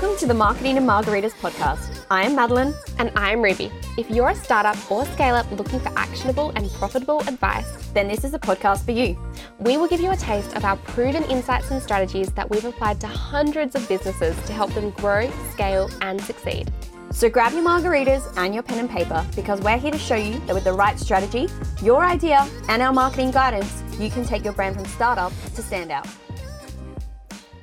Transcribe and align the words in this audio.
Welcome 0.00 0.18
to 0.20 0.26
the 0.26 0.34
Marketing 0.34 0.76
and 0.76 0.88
Margaritas 0.88 1.32
podcast. 1.32 2.06
I 2.08 2.22
am 2.22 2.36
Madeline. 2.36 2.72
And 3.00 3.10
I'm 3.16 3.42
Ruby. 3.42 3.72
If 3.96 4.08
you're 4.08 4.28
a 4.28 4.34
startup 4.36 4.76
or 4.88 5.04
scale 5.06 5.34
up 5.34 5.50
looking 5.50 5.80
for 5.80 5.88
actionable 5.98 6.52
and 6.54 6.70
profitable 6.74 7.18
advice, 7.22 7.66
Then 7.94 8.06
this 8.06 8.22
is 8.22 8.32
a 8.32 8.38
podcast 8.38 8.84
for 8.84 8.92
you. 8.92 9.18
we 9.58 9.76
will 9.76 9.88
give 9.88 9.98
you 10.00 10.12
a 10.12 10.16
taste 10.16 10.54
of 10.54 10.64
our 10.64 10.76
proven 10.76 11.24
insights 11.24 11.72
and 11.72 11.82
strategies 11.82 12.30
that 12.34 12.48
we've 12.48 12.64
applied 12.64 13.00
to 13.00 13.08
hundreds 13.08 13.74
of 13.74 13.88
businesses 13.88 14.36
to 14.46 14.52
help 14.52 14.72
them 14.72 14.90
grow, 14.90 15.28
scale, 15.50 15.90
and 16.00 16.20
succeed. 16.20 16.70
So 17.10 17.28
grab 17.28 17.52
your 17.52 17.64
margaritas 17.64 18.22
and 18.36 18.54
your 18.54 18.62
pen 18.62 18.78
and 18.78 18.88
paper 18.88 19.26
because 19.34 19.60
we're 19.62 19.78
here 19.78 19.90
to 19.90 19.98
show 19.98 20.14
you 20.14 20.38
that 20.46 20.54
with 20.54 20.62
the 20.62 20.74
right 20.74 20.96
strategy, 20.96 21.48
your 21.82 22.04
idea, 22.04 22.46
and 22.68 22.82
our 22.82 22.92
marketing 22.92 23.32
guidance, 23.32 23.82
you 23.98 24.10
can 24.10 24.24
take 24.24 24.44
your 24.44 24.52
brand 24.52 24.76
from 24.76 24.84
startup 24.84 25.32
to 25.56 25.60
stand 25.60 25.90
out. 25.90 26.06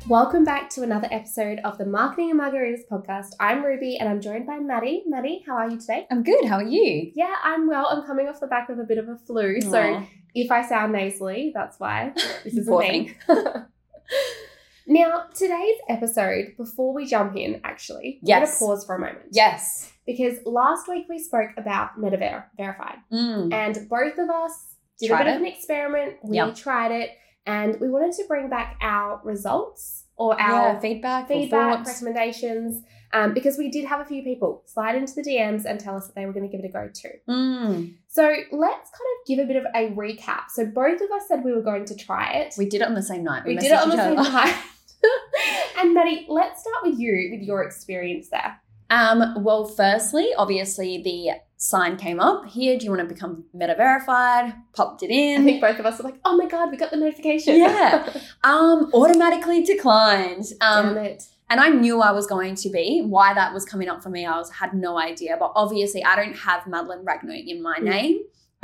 Welcome 0.07 0.43
back 0.43 0.69
to 0.71 0.83
another 0.83 1.07
episode 1.09 1.59
of 1.63 1.79
the 1.79 1.85
Marketing 1.85 2.29
and 2.29 2.39
Margaritas 2.39 2.81
podcast. 2.91 3.29
I'm 3.39 3.63
Ruby 3.65 3.97
and 3.97 4.07
I'm 4.07 4.21
joined 4.21 4.45
by 4.45 4.59
Maddie. 4.59 5.03
Maddie, 5.07 5.43
how 5.47 5.55
are 5.55 5.69
you 5.69 5.79
today? 5.79 6.05
I'm 6.11 6.21
good. 6.21 6.45
How 6.45 6.57
are 6.57 6.63
you? 6.63 7.11
Yeah, 7.15 7.33
I'm 7.43 7.67
well. 7.67 7.87
I'm 7.87 8.05
coming 8.05 8.27
off 8.27 8.39
the 8.39 8.45
back 8.45 8.69
of 8.69 8.77
a 8.77 8.83
bit 8.83 8.99
of 8.99 9.09
a 9.09 9.17
flu, 9.17 9.59
so 9.61 10.03
if 10.35 10.51
I 10.51 10.67
sound 10.67 10.93
nasally, 10.93 11.51
that's 11.55 11.79
why. 11.79 12.13
This 12.43 12.55
is 12.55 12.67
me. 12.69 13.15
now, 14.87 15.23
today's 15.33 15.77
episode, 15.89 16.53
before 16.55 16.93
we 16.93 17.07
jump 17.07 17.35
in, 17.35 17.59
actually, 17.63 18.19
we're 18.21 18.29
Yes. 18.29 18.59
gonna 18.59 18.71
pause 18.71 18.85
for 18.85 18.95
a 18.95 18.99
moment. 18.99 19.25
yes. 19.31 19.91
Because 20.05 20.37
last 20.45 20.87
week 20.87 21.07
we 21.09 21.17
spoke 21.17 21.49
about 21.57 21.97
MetaVer 21.99 22.43
Verified, 22.57 22.97
Mm. 23.11 23.51
and 23.51 23.89
both 23.89 24.19
of 24.19 24.29
us 24.29 24.75
did 24.99 25.07
Tried 25.07 25.21
a 25.21 25.23
bit 25.23 25.31
it. 25.31 25.35
of 25.37 25.41
an 25.41 25.47
experiment. 25.47 26.13
We 26.23 26.35
Yep. 26.37 26.53
tried 26.55 26.91
it, 26.91 27.09
and 27.45 27.79
we 27.79 27.89
wanted 27.89 28.13
to 28.13 28.23
bring 28.27 28.49
back 28.49 28.77
our 28.81 29.21
results 29.23 30.05
or 30.17 30.39
our 30.39 30.73
yeah, 30.73 30.79
feedback, 30.79 31.27
feedback, 31.27 31.85
recommendations, 31.85 32.83
um, 33.13 33.33
because 33.33 33.57
we 33.57 33.69
did 33.69 33.85
have 33.85 33.99
a 33.99 34.05
few 34.05 34.23
people 34.23 34.63
slide 34.65 34.95
into 34.95 35.13
the 35.13 35.21
DMs 35.21 35.65
and 35.65 35.79
tell 35.79 35.95
us 35.95 36.07
that 36.07 36.15
they 36.15 36.25
were 36.25 36.33
going 36.33 36.49
to 36.49 36.51
give 36.51 36.63
it 36.63 36.67
a 36.67 36.71
go 36.71 36.89
too. 36.93 37.11
Mm. 37.29 37.95
So 38.07 38.23
let's 38.23 38.89
kind 38.91 39.09
of 39.11 39.27
give 39.27 39.39
a 39.39 39.45
bit 39.45 39.57
of 39.57 39.65
a 39.75 39.91
recap. 39.91 40.49
So 40.49 40.65
both 40.65 41.01
of 41.01 41.11
us 41.11 41.27
said 41.27 41.43
we 41.43 41.51
were 41.51 41.61
going 41.61 41.85
to 41.85 41.95
try 41.95 42.33
it. 42.33 42.55
We 42.57 42.65
did 42.65 42.81
it 42.81 42.87
on 42.87 42.93
the 42.93 43.03
same 43.03 43.23
night. 43.23 43.43
We 43.45 43.55
did 43.55 43.71
it 43.71 43.79
on 43.79 43.89
the 43.89 43.97
same 43.97 44.15
night. 44.15 44.55
and 45.77 45.93
Maddie, 45.93 46.25
let's 46.29 46.61
start 46.61 46.77
with 46.83 46.99
you 46.99 47.29
with 47.31 47.41
your 47.41 47.63
experience 47.63 48.29
there. 48.29 48.59
Um, 48.89 49.43
well, 49.43 49.65
firstly, 49.65 50.29
obviously 50.37 51.01
the 51.01 51.39
sign 51.57 51.97
came 51.97 52.19
up. 52.19 52.45
Here, 52.45 52.77
do 52.77 52.85
you 52.85 52.91
want 52.91 53.07
to 53.07 53.13
become 53.13 53.45
meta 53.53 53.75
verified? 53.75 54.53
Popped 54.73 55.03
it 55.03 55.09
in. 55.09 55.37
I 55.37 55.39
in. 55.39 55.45
think 55.45 55.61
both 55.61 55.79
of 55.79 55.85
us 55.85 55.97
were 55.99 56.05
like, 56.05 56.19
"Oh 56.25 56.35
my 56.37 56.45
god, 56.47 56.71
we 56.71 56.77
got 56.77 56.91
the 56.91 56.97
notification!" 56.97 57.57
Yeah. 57.57 58.07
Um, 58.43 58.91
automatically 58.93 59.63
declined. 59.63 60.45
Um, 60.61 60.95
Damn 60.95 60.97
it. 61.05 61.23
and 61.49 61.59
I 61.59 61.69
knew 61.69 62.01
I 62.01 62.11
was 62.11 62.27
going 62.27 62.55
to 62.55 62.69
be. 62.69 63.01
Why 63.05 63.33
that 63.33 63.53
was 63.53 63.65
coming 63.65 63.87
up 63.89 64.03
for 64.03 64.09
me, 64.09 64.25
I 64.25 64.37
was 64.37 64.49
had 64.51 64.73
no 64.73 64.97
idea. 64.99 65.37
But 65.39 65.51
obviously, 65.55 66.03
I 66.03 66.15
don't 66.15 66.35
have 66.37 66.67
Madeline 66.67 67.05
Ragno 67.05 67.33
in 67.45 67.61
my 67.61 67.77
Mm. 67.79 67.85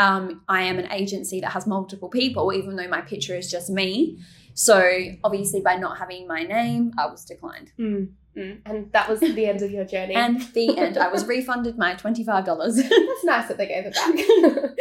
Um, 0.02 0.42
I 0.50 0.64
am 0.64 0.80
an 0.80 0.92
agency 0.92 1.42
that 1.42 1.52
has 1.52 1.68
multiple 1.68 2.10
people, 2.10 2.52
even 2.54 2.76
though 2.76 2.88
my 2.88 3.02
picture 3.02 3.36
is 3.36 3.52
just 3.52 3.70
me. 3.70 4.18
So 4.54 4.82
obviously, 5.24 5.62
by 5.62 5.76
not 5.76 5.98
having 6.00 6.28
my 6.28 6.44
name, 6.44 6.92
I 6.98 7.06
was 7.06 7.24
declined. 7.24 7.72
Mm, 7.80 8.10
mm. 8.36 8.62
And 8.66 8.92
that 8.94 9.08
was 9.10 9.20
the 9.20 9.46
end 9.46 9.62
of 9.62 9.70
your 9.70 9.86
journey. 9.86 10.16
And 10.16 10.42
the 10.54 10.78
end, 10.84 10.98
I 10.98 11.10
was 11.10 11.26
refunded 11.26 11.78
my 11.78 11.94
twenty 11.94 12.24
five 12.24 12.46
dollars. 12.46 12.78
That's 12.78 13.24
nice 13.24 13.48
that 13.48 13.58
they 13.58 13.68
gave 13.68 13.86
it 13.86 13.94
back. 13.94 14.72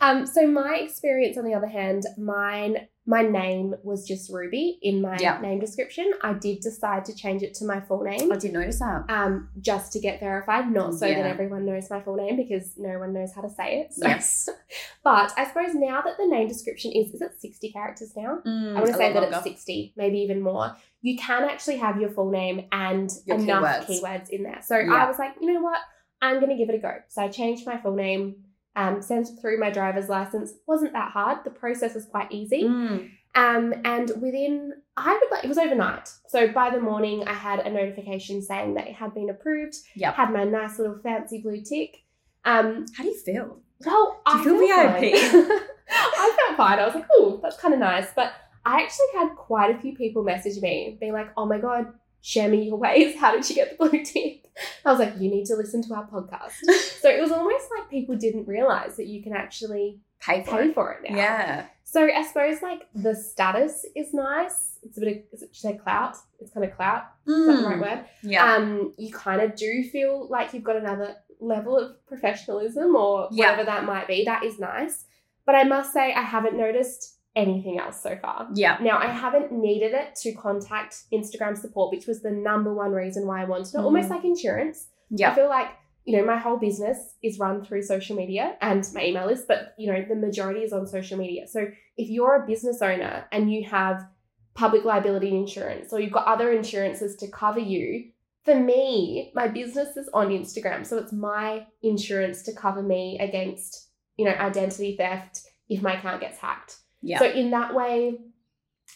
um, 0.00 0.26
so 0.26 0.46
my 0.46 0.76
experience, 0.76 1.38
on 1.38 1.44
the 1.44 1.54
other 1.54 1.66
hand, 1.66 2.04
mine, 2.18 2.88
my 3.08 3.22
name 3.22 3.74
was 3.82 4.06
just 4.06 4.30
Ruby 4.30 4.78
in 4.82 5.00
my 5.00 5.16
Yeah. 5.18 5.40
name 5.40 5.60
description. 5.60 6.12
I 6.22 6.34
did 6.34 6.60
decide 6.60 7.06
to 7.06 7.14
change 7.14 7.42
it 7.42 7.54
to 7.54 7.64
my 7.64 7.80
full 7.80 8.02
name. 8.02 8.30
I 8.30 8.36
did 8.36 8.52
notice 8.52 8.80
that. 8.80 9.06
Um, 9.08 9.48
just 9.60 9.92
to 9.94 9.98
get 9.98 10.20
verified, 10.20 10.70
not 10.70 10.92
so 10.92 11.06
that 11.08 11.24
everyone 11.26 11.64
knows 11.64 11.88
my 11.88 12.02
full 12.02 12.16
name 12.16 12.36
because 12.36 12.74
no 12.76 12.98
one 12.98 13.14
knows 13.14 13.32
how 13.34 13.40
to 13.40 13.48
say 13.48 13.80
it. 13.80 13.94
So. 13.94 14.06
Yes. 14.06 14.48
But 15.02 15.32
I 15.38 15.46
suppose 15.46 15.74
now 15.74 16.02
that 16.02 16.18
the 16.18 16.26
name 16.26 16.48
description 16.48 16.92
is, 16.92 17.14
is 17.14 17.22
it 17.22 17.40
60 17.40 17.72
characters 17.72 18.12
now? 18.14 18.40
Mm, 18.46 18.72
I 18.72 18.80
want 18.80 18.86
to 18.88 18.92
say 18.92 19.10
that 19.14 19.22
longer. 19.22 19.36
it's 19.36 19.44
60, 19.44 19.94
maybe 19.96 20.18
even 20.18 20.42
more. 20.42 20.76
You 21.00 21.16
can 21.16 21.44
actually 21.44 21.78
have 21.78 21.98
your 21.98 22.10
full 22.10 22.30
name 22.30 22.66
and 22.72 23.10
Your 23.24 23.38
enough 23.38 23.86
keywords. 23.86 24.02
keywords. 24.02 24.28
in 24.28 24.42
there. 24.42 24.60
So 24.62 24.76
Yeah. 24.78 24.92
I 24.92 25.08
was 25.08 25.18
like, 25.18 25.32
you 25.40 25.50
know 25.54 25.62
what? 25.62 25.78
I'm 26.20 26.40
going 26.40 26.50
to 26.50 26.56
give 26.56 26.68
it 26.68 26.74
a 26.74 26.78
go. 26.78 26.92
So 27.08 27.22
I 27.22 27.28
changed 27.28 27.66
my 27.66 27.78
full 27.78 27.94
name, 27.94 28.44
um, 28.78 29.02
sent 29.02 29.28
through 29.40 29.58
my 29.58 29.70
driver's 29.70 30.08
license. 30.08 30.52
Wasn't 30.68 30.92
that 30.92 31.10
hard. 31.10 31.38
The 31.44 31.50
process 31.50 31.94
was 31.94 32.06
quite 32.06 32.30
easy. 32.30 32.62
Mm. 32.62 33.10
Um, 33.34 33.74
and 33.84 34.10
within, 34.22 34.72
I 34.96 35.12
would 35.12 35.30
like, 35.32 35.44
it 35.44 35.48
was 35.48 35.58
overnight. 35.58 36.08
So 36.28 36.46
by 36.52 36.70
the 36.70 36.80
morning, 36.80 37.24
I 37.26 37.34
had 37.34 37.58
a 37.60 37.70
notification 37.70 38.40
saying 38.40 38.74
that 38.74 38.86
it 38.86 38.94
had 38.94 39.14
been 39.14 39.30
approved. 39.30 39.76
Yep. 39.96 40.14
Had 40.14 40.32
my 40.32 40.44
nice 40.44 40.78
little 40.78 40.98
fancy 41.02 41.40
blue 41.42 41.60
tick. 41.60 42.04
Um, 42.44 42.86
How 42.96 43.02
do 43.02 43.10
you 43.10 43.18
feel? 43.18 43.58
well, 43.84 44.22
Do 44.26 44.38
you 44.38 44.40
I 44.40 44.44
feel 44.44 44.58
VIP? 44.58 45.16
fine. 45.32 45.58
I 45.90 46.36
felt 46.46 46.56
fine. 46.56 46.78
I 46.78 46.86
was 46.86 46.94
like, 46.94 47.06
oh, 47.12 47.40
that's 47.42 47.56
kind 47.60 47.74
of 47.74 47.80
nice. 47.80 48.08
But 48.14 48.32
I 48.64 48.82
actually 48.82 49.06
had 49.14 49.34
quite 49.36 49.74
a 49.74 49.78
few 49.80 49.96
people 49.96 50.22
message 50.22 50.60
me 50.62 50.96
being 51.00 51.12
like, 51.12 51.30
oh 51.36 51.46
my 51.46 51.58
God, 51.58 51.86
share 52.28 52.48
me 52.50 52.64
your 52.64 52.76
ways. 52.76 53.16
How 53.16 53.32
did 53.34 53.48
you 53.48 53.54
get 53.56 53.70
the 53.78 53.88
blue 53.88 54.04
tick? 54.04 54.44
I 54.84 54.90
was 54.90 54.98
like, 54.98 55.14
you 55.18 55.30
need 55.30 55.46
to 55.46 55.54
listen 55.56 55.82
to 55.84 55.94
our 55.94 56.06
podcast. 56.06 56.52
so 57.00 57.08
it 57.08 57.20
was 57.22 57.32
almost 57.32 57.66
like 57.76 57.88
people 57.88 58.16
didn't 58.16 58.46
realize 58.46 58.96
that 58.98 59.06
you 59.06 59.22
can 59.22 59.32
actually 59.32 60.00
Pay 60.20 60.42
for 60.44 60.50
pay 60.58 60.68
it. 60.68 60.74
for 60.74 60.92
it 60.92 61.10
now. 61.10 61.16
Yeah. 61.16 61.66
So 61.84 62.02
I 62.04 62.22
suppose 62.26 62.60
like 62.60 62.82
the 62.94 63.14
status 63.14 63.86
is 63.96 64.12
nice. 64.12 64.76
It's 64.82 64.98
a 64.98 65.00
bit 65.00 65.08
of, 65.16 65.22
is 65.32 65.42
it, 65.42 65.56
say 65.56 65.78
clout? 65.78 66.16
It's 66.40 66.52
kind 66.52 66.66
of 66.66 66.76
clout. 66.76 67.04
Is 67.26 67.46
that 67.46 67.56
the 67.62 67.66
right 67.68 67.76
Mm. 67.78 67.80
word? 67.80 68.04
Yeah. 68.22 68.54
um, 68.56 68.92
you 68.98 69.10
kind 69.12 69.40
of 69.40 69.56
do 69.56 69.84
feel 69.84 70.28
like 70.28 70.52
you've 70.52 70.64
got 70.64 70.76
another 70.76 71.16
level 71.40 71.78
of 71.78 72.04
professionalism 72.06 72.94
or 72.94 73.28
Yeah. 73.30 73.52
whatever 73.52 73.64
that 73.66 73.84
might 73.84 74.06
be. 74.06 74.24
That 74.24 74.42
is 74.44 74.58
nice. 74.58 75.04
But 75.46 75.54
I 75.54 75.64
must 75.64 75.92
say, 75.94 76.12
I 76.12 76.22
haven't 76.22 76.56
noticed 76.58 77.14
anything 77.44 77.78
else 77.78 78.02
so 78.02 78.16
far. 78.24 78.48
yeah. 78.54 78.76
Now, 78.80 78.98
I 78.98 79.06
haven't 79.06 79.52
needed 79.52 79.92
it 79.94 80.14
to 80.22 80.32
contact 80.34 80.92
Instagram 81.12 81.56
support, 81.56 81.86
which 81.94 82.06
was 82.06 82.20
the 82.22 82.30
number 82.30 82.72
one 82.74 82.92
reason 82.92 83.26
why 83.28 83.42
I 83.42 83.44
wanted 83.44 83.74
it, 83.74 83.78
Mhm. 83.78 83.84
almost 83.84 84.10
like 84.10 84.24
insurance. 84.24 84.88
Yeah. 85.10 85.30
I 85.30 85.34
feel 85.34 85.48
like, 85.48 85.68
you 86.04 86.16
know, 86.16 86.24
my 86.24 86.36
whole 86.44 86.56
business 86.58 86.98
is 87.22 87.38
run 87.38 87.62
through 87.64 87.82
social 87.82 88.16
media 88.16 88.56
and 88.60 88.82
my 88.94 89.04
email 89.06 89.26
list, 89.26 89.44
but, 89.46 89.60
you 89.78 89.86
know, 89.92 90.04
the 90.08 90.16
majority 90.16 90.60
is 90.60 90.72
on 90.72 90.86
social 90.86 91.16
media. 91.16 91.46
So 91.46 91.60
if 91.96 92.08
you're 92.10 92.42
a 92.42 92.46
business 92.46 92.82
owner 92.82 93.26
and 93.30 93.52
you 93.52 93.60
have 93.68 94.06
public 94.54 94.84
liability 94.84 95.30
insurance 95.36 95.92
or 95.92 96.00
you've 96.00 96.12
got 96.18 96.26
other 96.26 96.50
insurances 96.52 97.14
to 97.16 97.28
cover 97.30 97.60
you, 97.60 98.10
for 98.44 98.54
me, 98.54 99.30
my 99.34 99.46
business 99.48 99.96
is 99.96 100.08
on 100.14 100.28
Instagram. 100.30 100.84
So 100.86 100.98
it's 100.98 101.12
my 101.12 101.66
insurance 101.82 102.42
to 102.44 102.52
cover 102.54 102.82
me 102.82 103.18
against, 103.20 103.90
you 104.16 104.24
know, 104.24 104.32
identity 104.32 104.96
theft 104.96 105.42
if 105.68 105.82
my 105.82 105.98
account 105.98 106.20
gets 106.22 106.38
hacked. 106.38 106.78
Yeah. 107.02 107.18
So 107.18 107.26
in 107.30 107.50
that 107.50 107.74
way, 107.74 108.18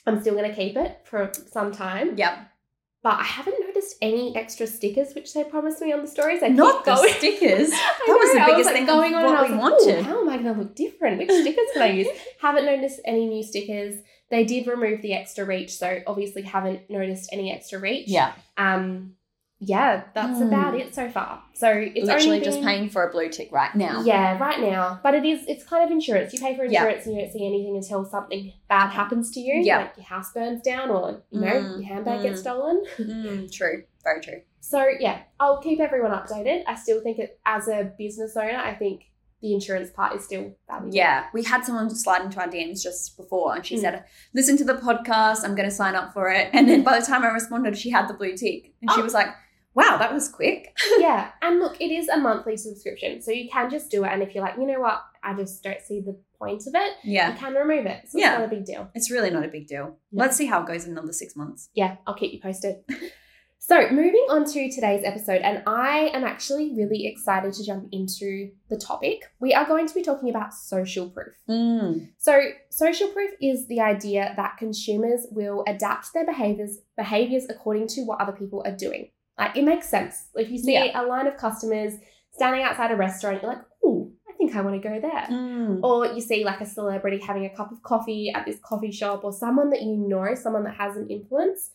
I'm 0.07 0.21
still 0.21 0.35
going 0.35 0.49
to 0.51 0.57
keep 0.57 0.77
it 0.77 1.01
for 1.05 1.31
some 1.51 1.73
time. 1.73 2.15
yeah. 2.17 2.45
But 3.05 3.19
I 3.19 3.25
haven't 3.25 3.59
noticed 3.61 3.97
any 4.01 4.37
extra 4.37 4.65
stickers, 4.65 5.13
which 5.17 5.35
they 5.35 5.43
promised 5.43 5.81
me 5.81 5.93
on 5.93 6.03
the 6.03 6.07
stories. 6.07 6.41
I 6.45 6.49
Not 6.49 6.85
the 6.85 6.95
stickers. 7.19 7.71
That 7.71 8.05
was 8.07 8.33
the 8.33 8.45
biggest 8.47 8.67
like, 8.67 8.75
thing 8.77 8.87
going 8.87 9.15
on. 9.17 9.25
and 9.25 9.37
I 9.37 9.43
was 9.43 9.51
we 9.51 9.57
like, 9.57 9.63
wanted. 9.73 10.05
How 10.05 10.21
am 10.21 10.29
I 10.29 10.39
going 10.39 10.55
to 10.55 10.61
look 10.61 10.77
different? 10.77 11.19
Which 11.19 11.29
stickers 11.31 11.67
can 11.73 11.83
I 11.83 11.91
use? 11.91 12.07
haven't 12.41 12.65
noticed 12.65 13.01
any 13.05 13.27
new 13.27 13.43
stickers. 13.43 13.97
They 14.31 14.45
did 14.45 14.69
remove 14.69 15.03
the 15.03 15.15
extra 15.15 15.45
reach, 15.45 15.75
so 15.77 15.99
obviously 16.07 16.43
haven't 16.43 16.89
noticed 16.89 17.29
any 17.33 17.53
extra 17.53 17.81
reach. 17.81 18.07
Yeah. 18.09 18.33
Um. 18.57 19.15
Yeah, 19.65 20.03
that's 20.13 20.39
Hmm. 20.39 20.49
about 20.49 20.75
it 20.75 20.93
so 20.93 21.09
far. 21.09 21.41
So 21.55 21.69
it's 21.71 22.05
Literally 22.07 22.27
only 22.39 22.41
just 22.45 22.63
paying 22.63 22.89
for 22.91 23.09
a 23.09 23.13
blue 23.13 23.29
tick 23.29 23.51
right 23.53 23.73
now. 23.77 24.03
Yeah, 24.05 24.37
right 24.39 24.59
now. 24.61 24.99
But 25.05 25.15
it 25.15 25.25
is 25.25 25.45
it's 25.47 25.63
kind 25.63 25.85
of 25.85 25.91
insurance. 25.93 26.33
You 26.33 26.41
pay 26.41 26.57
for 26.57 26.65
insurance 26.65 27.07
and 27.07 27.15
you 27.15 27.23
don't 27.23 27.33
see 27.33 27.47
anything 27.47 27.77
until 27.77 28.05
something 28.05 28.53
bad 28.69 28.89
happens 28.91 29.31
to 29.35 29.41
you. 29.41 29.61
Yeah. 29.63 29.79
Like 29.79 29.97
your 29.97 30.07
house 30.07 30.33
burns 30.33 30.63
down 30.63 30.91
or, 30.91 31.23
you 31.31 31.41
know, 31.41 31.47
Mm, 31.53 31.77
your 31.81 31.89
handbag 31.95 32.21
mm. 32.21 32.23
gets 32.25 32.41
stolen. 32.41 32.83
Mm, 32.99 33.53
true. 33.53 33.85
Very 34.03 34.21
true. 34.21 34.41
So 34.61 34.85
yeah, 34.99 35.21
I'll 35.39 35.59
keep 35.63 35.79
everyone 35.79 36.11
updated. 36.11 36.65
I 36.67 36.75
still 36.75 37.01
think 37.01 37.21
it 37.21 37.39
as 37.47 37.69
a 37.69 37.93
business 37.97 38.37
owner, 38.37 38.57
I 38.57 38.75
think 38.75 39.05
the 39.43 39.53
insurance 39.55 39.91
part 39.91 40.17
is 40.17 40.25
still 40.25 40.55
valuable. 40.69 40.95
Yeah. 40.97 41.27
We 41.33 41.45
had 41.45 41.65
someone 41.65 41.89
slide 41.91 42.23
into 42.23 42.41
our 42.41 42.49
DMs 42.49 42.83
just 42.83 43.17
before 43.17 43.55
and 43.55 43.65
she 43.65 43.77
Mm. 43.77 43.81
said, 43.81 44.05
listen 44.35 44.57
to 44.57 44.65
the 44.65 44.75
podcast. 44.75 45.45
I'm 45.45 45.55
going 45.55 45.69
to 45.69 45.75
sign 45.75 45.95
up 45.95 46.13
for 46.13 46.31
it. 46.31 46.51
And 46.53 46.69
then 46.69 46.83
by 46.83 46.99
the 46.99 47.07
time 47.07 47.23
I 47.23 47.29
responded, 47.29 47.77
she 47.79 47.91
had 47.91 48.09
the 48.09 48.15
blue 48.15 48.37
tick. 48.37 48.73
And 48.81 48.91
she 48.91 49.01
Oh. 49.01 49.05
was 49.05 49.15
like, 49.15 49.29
wow, 49.75 49.97
that 49.99 50.13
was 50.13 50.29
quick. 50.29 50.77
yeah. 50.99 51.31
And 51.43 51.59
look, 51.61 51.81
it 51.81 51.91
is 51.91 52.09
a 52.09 52.17
monthly 52.19 52.57
subscription. 52.57 53.23
So 53.23 53.31
you 53.31 53.49
can 53.51 53.71
just 53.71 53.91
do 53.91 54.05
it. 54.05 54.11
And 54.13 54.23
if 54.23 54.35
you're 54.35 54.45
like, 54.45 54.57
you 54.59 54.67
know 54.67 54.81
what, 54.81 55.03
I 55.23 55.35
just 55.35 55.63
don't 55.63 55.81
see 55.81 56.01
the 56.01 56.19
point 56.39 56.67
of 56.67 56.75
it, 56.75 56.97
yeah. 57.05 57.33
you 57.33 57.39
can 57.39 57.55
remove 57.55 57.87
it. 57.87 58.09
So 58.09 58.19
Yeah. 58.19 58.33
it's 58.33 58.39
not 58.41 58.47
a 58.47 58.57
big 58.57 58.65
deal. 58.65 58.91
It's 58.95 59.11
really 59.11 59.31
not 59.31 59.45
a 59.45 59.49
big 59.49 59.69
deal. 59.69 59.97
No. 60.11 60.25
Let's 60.25 60.37
see 60.37 60.47
how 60.47 60.63
it 60.63 60.67
goes 60.67 60.85
in 60.87 60.93
another 60.93 61.13
six 61.13 61.37
months. 61.37 61.69
yeah, 61.75 61.97
I'll 62.07 62.15
keep 62.15 62.33
you 62.33 62.41
posted. 62.41 62.77
So, 63.65 63.89
moving 63.91 64.27
on 64.29 64.45
to 64.45 64.71
today's 64.73 65.05
episode, 65.05 65.41
and 65.43 65.63
I 65.69 66.11
am 66.13 66.25
actually 66.25 66.75
really 66.75 67.07
excited 67.07 67.53
to 67.53 67.65
jump 67.65 67.87
into 67.93 68.51
the 68.69 68.77
topic. 68.77 69.21
We 69.39 69.55
are 69.55 69.65
going 69.65 69.87
to 69.87 69.95
be 69.95 70.03
talking 70.03 70.31
about 70.31 70.53
social 70.53 71.09
proof. 71.09 71.35
Mm. 71.49 72.09
So, 72.19 72.41
social 72.71 73.07
proof 73.11 73.31
is 73.41 73.69
the 73.69 73.79
idea 73.81 74.35
that 74.37 74.57
consumers 74.59 75.29
will 75.31 75.63
adapt 75.69 76.13
their 76.13 76.27
behaviors 76.27 76.79
behaviors 76.97 77.47
according 77.49 77.87
to 77.89 78.03
what 78.03 78.21
other 78.21 78.33
people 78.33 78.65
are 78.67 78.77
doing. 78.77 79.11
Like 79.39 79.57
it 79.57 79.65
makes 79.65 79.89
sense. 79.89 80.27
If 80.35 80.51
you 80.51 80.59
see 80.59 80.77
a 80.77 81.03
line 81.03 81.27
of 81.27 81.37
customers 81.37 81.95
standing 82.33 82.63
outside 82.63 82.91
a 82.91 82.97
restaurant, 82.97 83.43
you're 83.43 83.53
like, 83.53 83.63
oh, 83.85 84.13
I 84.29 84.33
think 84.37 84.55
I 84.55 84.61
want 84.61 84.81
to 84.81 84.89
go 84.89 85.01
there. 85.01 85.27
Mm. 85.31 85.81
Or 85.83 86.07
you 86.07 86.21
see 86.21 86.45
like 86.45 86.61
a 86.61 86.67
celebrity 86.67 87.19
having 87.19 87.45
a 87.45 87.51
cup 87.51 87.73
of 87.73 87.83
coffee 87.83 88.33
at 88.35 88.47
this 88.47 88.59
coffee 88.63 88.93
shop 88.93 89.25
or 89.25 89.33
someone 89.33 89.71
that 89.71 89.83
you 89.83 89.97
know, 89.97 90.35
someone 90.35 90.65
that 90.65 90.77
has 90.77 90.97
an 90.97 91.09
influence, 91.09 91.71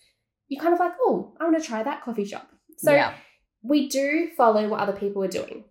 you're 0.48 0.62
kind 0.62 0.74
of 0.74 0.80
like, 0.80 0.94
oh, 1.02 1.36
I 1.40 1.46
want 1.46 1.62
to 1.62 1.68
try 1.68 1.84
that 1.84 2.04
coffee 2.04 2.26
shop. 2.26 2.48
So 2.78 2.92
yeah. 2.92 3.16
we 3.64 3.90
do 3.90 4.30
follow 4.38 4.68
what 4.68 4.80
other 4.80 4.94
people 4.94 5.24
are 5.24 5.28
doing. 5.28 5.66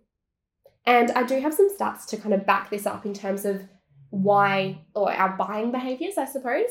And 0.85 1.11
I 1.11 1.23
do 1.23 1.39
have 1.41 1.53
some 1.53 1.69
stats 1.75 2.05
to 2.07 2.17
kind 2.17 2.33
of 2.33 2.45
back 2.45 2.69
this 2.69 2.85
up 2.85 3.05
in 3.05 3.13
terms 3.13 3.43
of 3.43 3.61
why 4.09 4.79
or 4.95 5.11
our 5.11 5.35
buying 5.35 5.71
behaviors, 5.71 6.17
I 6.17 6.25
suppose. 6.25 6.69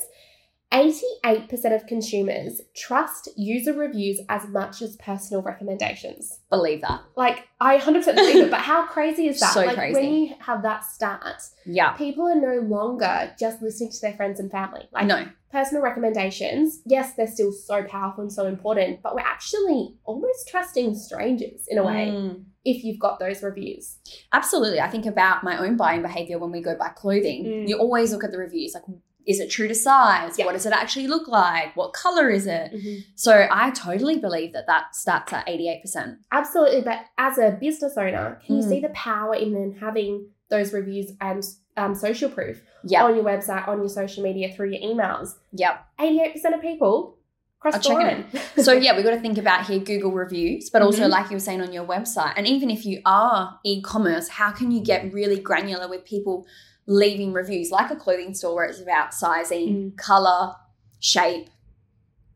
88% 0.73 1.75
of 1.75 1.87
consumers 1.87 2.61
trust 2.75 3.29
user 3.37 3.73
reviews 3.73 4.21
as 4.29 4.47
much 4.49 4.83
as 4.83 4.97
personal 4.97 5.43
recommendations. 5.43 6.41
believe 6.51 6.81
that. 6.83 7.01
Like, 7.17 7.47
I 7.61 7.79
100% 7.79 8.05
believe 8.15 8.45
it, 8.47 8.51
but 8.51 8.61
how 8.61 8.87
crazy 8.87 9.29
is 9.29 9.41
that? 9.41 9.53
So 9.55 9.65
like, 9.65 9.77
crazy. 9.77 10.01
when 10.01 10.15
you 10.15 10.35
have 10.41 10.63
that 10.63 10.85
stat, 10.85 11.43
Yeah. 11.65 11.93
people 11.93 12.27
are 12.29 12.35
no 12.35 12.61
longer 12.61 13.33
just 13.39 13.63
listening 13.63 13.91
to 13.93 14.01
their 14.03 14.13
friends 14.15 14.41
and 14.41 14.51
family. 14.51 14.89
Like, 14.93 15.07
no. 15.07 15.27
personal 15.53 15.83
recommendations, 15.83 16.81
yes, 16.85 17.15
they're 17.15 17.27
still 17.27 17.53
so 17.53 17.83
powerful 17.85 18.23
and 18.23 18.33
so 18.33 18.47
important, 18.47 19.03
but 19.03 19.15
we're 19.15 19.21
actually 19.21 19.95
almost 20.05 20.49
trusting 20.49 20.95
strangers 20.97 21.67
in 21.69 21.79
a 21.79 21.85
way 21.85 22.09
Mm. 22.09 22.45
if 22.65 22.85
you've 22.85 22.99
got 22.99 23.19
those 23.19 23.43
reviews. 23.43 23.97
Absolutely. 24.33 24.81
I 24.81 24.89
think 24.91 25.07
about 25.07 25.43
my 25.45 25.57
own 25.59 25.77
buying 25.77 26.03
behavior 26.03 26.39
when 26.39 26.51
we 26.51 26.61
go 26.61 26.75
buy 26.77 26.89
clothing. 26.91 27.45
Mm. 27.45 27.69
You 27.69 27.79
always 27.79 28.13
look 28.13 28.25
at 28.25 28.33
the 28.33 28.39
reviews 28.39 28.75
like, 28.75 28.83
is 29.27 29.41
it 29.41 29.51
true 29.51 29.67
to 29.69 29.75
size? 29.75 30.37
What 30.39 30.53
does 30.53 30.67
it 30.67 30.73
actually 30.73 31.09
look 31.09 31.27
like? 31.29 31.75
What 31.77 31.93
color 31.93 32.31
is 32.31 32.47
it? 32.47 32.73
So 33.17 33.47
I 33.51 33.71
totally 33.73 34.19
believe 34.19 34.53
that 34.53 34.67
that 34.69 34.95
starts 34.95 35.33
at 35.33 35.47
88%. 35.47 36.17
Absolutely, 36.33 36.83
but 36.83 37.01
as 37.19 37.37
a 37.39 37.51
business 37.61 37.95
owner, 37.97 38.41
can 38.47 38.57
you 38.57 38.63
Mm. 38.63 38.69
see 38.69 38.81
the 38.81 38.91
power 38.91 39.35
in 39.35 39.53
then 39.53 39.77
having 39.81 40.29
those 40.49 40.73
reviews 40.73 41.13
and 41.21 41.43
um, 41.77 41.95
social 41.95 42.31
proof 42.31 42.63
Yeah. 42.85 43.05
on 43.05 43.15
your 43.17 43.25
website, 43.25 43.67
on 43.69 43.79
your 43.79 43.89
social 43.89 44.23
media, 44.23 44.53
through 44.55 44.71
your 44.71 44.81
emails? 44.81 45.35
Yep. 45.53 45.85
88% 45.99 46.55
of 46.55 46.61
people 46.63 47.19
cross 47.59 47.85
the 47.87 47.93
line. 47.95 48.25
So 48.59 48.73
yeah, 48.85 48.95
we've 48.95 49.05
got 49.05 49.11
to 49.11 49.21
think 49.21 49.39
about 49.39 49.67
here 49.67 49.81
Google 49.81 50.13
reviews, 50.13 50.71
but 50.71 50.83
also 50.83 51.05
Mhm. 51.07 51.11
like 51.11 51.31
you 51.31 51.37
were 51.37 51.41
saying 51.41 51.61
on 51.61 51.73
your 51.73 51.85
website. 51.85 52.33
And 52.37 52.47
even 52.47 52.71
if 52.71 52.87
you 52.87 53.01
are 53.05 53.59
e-commerce, 53.65 54.29
how 54.29 54.53
can 54.53 54.71
you 54.71 54.81
get 54.81 55.13
really 55.13 55.39
granular 55.41 55.89
with 55.89 56.05
people 56.05 56.47
leaving 56.87 57.33
reviews 57.33 57.71
like 57.71 57.91
a 57.91 57.97
clothing 57.97 58.33
store 58.35 58.55
where 58.55 58.65
it's 58.67 58.81
about 58.81 59.13
sizing, 59.13 59.69
Mm. 59.93 59.97
color, 59.97 60.55
shape, 61.01 61.49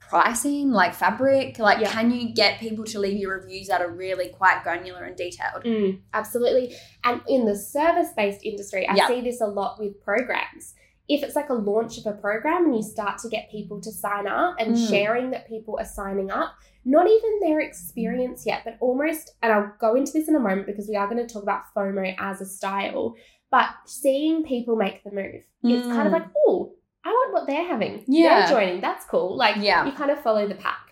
pricing, 0.00 0.70
like 0.70 0.92
fabric? 0.94 1.58
Like 1.58 1.80
Yeah. 1.80 1.90
can 1.92 2.10
you 2.10 2.34
get 2.34 2.58
people 2.58 2.84
to 2.86 2.98
leave 2.98 3.18
your 3.18 3.38
reviews 3.38 3.68
that 3.68 3.80
are 3.80 3.90
really 3.90 4.28
quite 4.30 4.62
granular 4.64 5.04
and 5.04 5.16
detailed? 5.16 5.62
Mm, 5.64 6.00
absolutely. 6.12 6.74
And 7.04 7.20
in 7.28 7.44
the 7.44 7.54
service 7.56 8.08
based 8.16 8.44
industry, 8.44 8.86
I 8.88 8.94
Yeah. 8.96 9.06
see 9.06 9.20
this 9.20 9.40
a 9.40 9.46
lot 9.46 9.78
with 9.78 10.00
programs. 10.02 10.74
If 11.08 11.24
it's 11.24 11.34
like 11.34 11.48
a 11.48 11.54
launch 11.54 11.98
of 11.98 12.06
a 12.06 12.12
program 12.16 12.66
and 12.66 12.76
you 12.76 12.82
start 12.82 13.18
to 13.18 13.28
get 13.28 13.50
people 13.50 13.80
to 13.80 13.90
sign 13.90 14.26
up 14.28 14.54
and 14.60 14.74
Mm. 14.74 14.88
sharing 14.90 15.30
that 15.30 15.46
people 15.48 15.76
are 15.78 15.84
signing 15.84 16.30
up, 16.30 16.54
not 16.84 17.08
even 17.08 17.40
their 17.40 17.60
experience 17.60 18.46
yet, 18.46 18.62
but 18.64 18.76
almost, 18.80 19.32
and 19.42 19.52
I'll 19.52 19.72
go 19.80 19.94
into 19.96 20.12
this 20.12 20.28
in 20.28 20.36
a 20.36 20.40
moment 20.40 20.66
because 20.66 20.88
we 20.88 20.94
are 20.96 21.08
going 21.08 21.24
to 21.24 21.32
talk 21.32 21.42
about 21.42 21.62
FOMO 21.74 22.14
as 22.18 22.40
a 22.40 22.46
style, 22.46 23.14
but 23.50 23.68
seeing 23.86 24.44
people 24.44 24.76
make 24.76 25.02
the 25.04 25.10
move. 25.10 25.42
It's 25.62 25.86
kind 25.86 26.06
of 26.06 26.12
Mm. 26.12 26.12
like, 26.12 26.26
oh, 26.46 26.72
I 27.04 27.08
want 27.08 27.32
what 27.32 27.46
they're 27.46 27.66
having. 27.66 28.04
Yeah. 28.06 28.46
They're 28.46 28.58
joining. 28.60 28.80
That's 28.80 29.04
cool. 29.06 29.36
Like, 29.36 29.56
Yeah. 29.58 29.84
you 29.86 29.92
kind 29.92 30.10
of 30.10 30.20
follow 30.20 30.46
the 30.46 30.54
pack. 30.54 30.90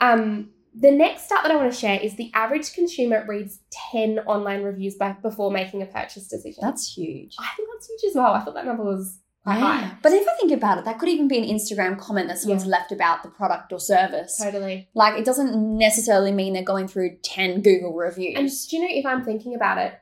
Um, 0.00 0.50
the 0.74 0.90
next 0.90 1.24
stat 1.26 1.40
that 1.42 1.52
I 1.52 1.56
want 1.56 1.72
to 1.72 1.78
share 1.78 2.00
is 2.00 2.16
the 2.16 2.30
average 2.34 2.72
consumer 2.74 3.24
reads 3.28 3.60
10 3.92 4.20
online 4.20 4.62
reviews 4.62 4.94
by, 4.94 5.12
before 5.12 5.50
making 5.50 5.82
a 5.82 5.86
purchase 5.86 6.28
decision. 6.28 6.60
That's 6.62 6.94
huge. 6.96 7.34
I 7.38 7.48
think 7.56 7.68
that's 7.72 7.88
huge 7.88 8.10
as 8.10 8.16
well. 8.16 8.32
I 8.32 8.40
thought 8.40 8.54
that 8.54 8.64
number 8.66 8.82
was 8.84 9.18
high. 9.44 9.92
But 10.02 10.12
if 10.12 10.26
I 10.26 10.32
think 10.38 10.52
about 10.52 10.78
it, 10.78 10.84
that 10.86 10.98
could 10.98 11.08
even 11.10 11.28
be 11.28 11.36
an 11.38 11.44
Instagram 11.44 11.98
comment 11.98 12.28
that 12.28 12.38
someone's 12.38 12.64
Yeah. 12.64 12.70
left 12.70 12.90
about 12.92 13.22
the 13.22 13.28
product 13.28 13.72
or 13.72 13.80
service. 13.80 14.38
Totally. 14.42 14.88
Like 14.94 15.18
it 15.18 15.24
doesn't 15.26 15.54
necessarily 15.78 16.32
mean 16.32 16.54
they're 16.54 16.62
going 16.62 16.88
through 16.88 17.18
10 17.22 17.60
Google 17.60 17.92
reviews. 17.92 18.36
And 18.38 18.48
do 18.48 18.76
you 18.76 18.82
know, 18.82 18.88
if 18.90 19.04
I'm 19.04 19.24
thinking 19.24 19.54
about 19.54 19.78
it, 19.78 19.92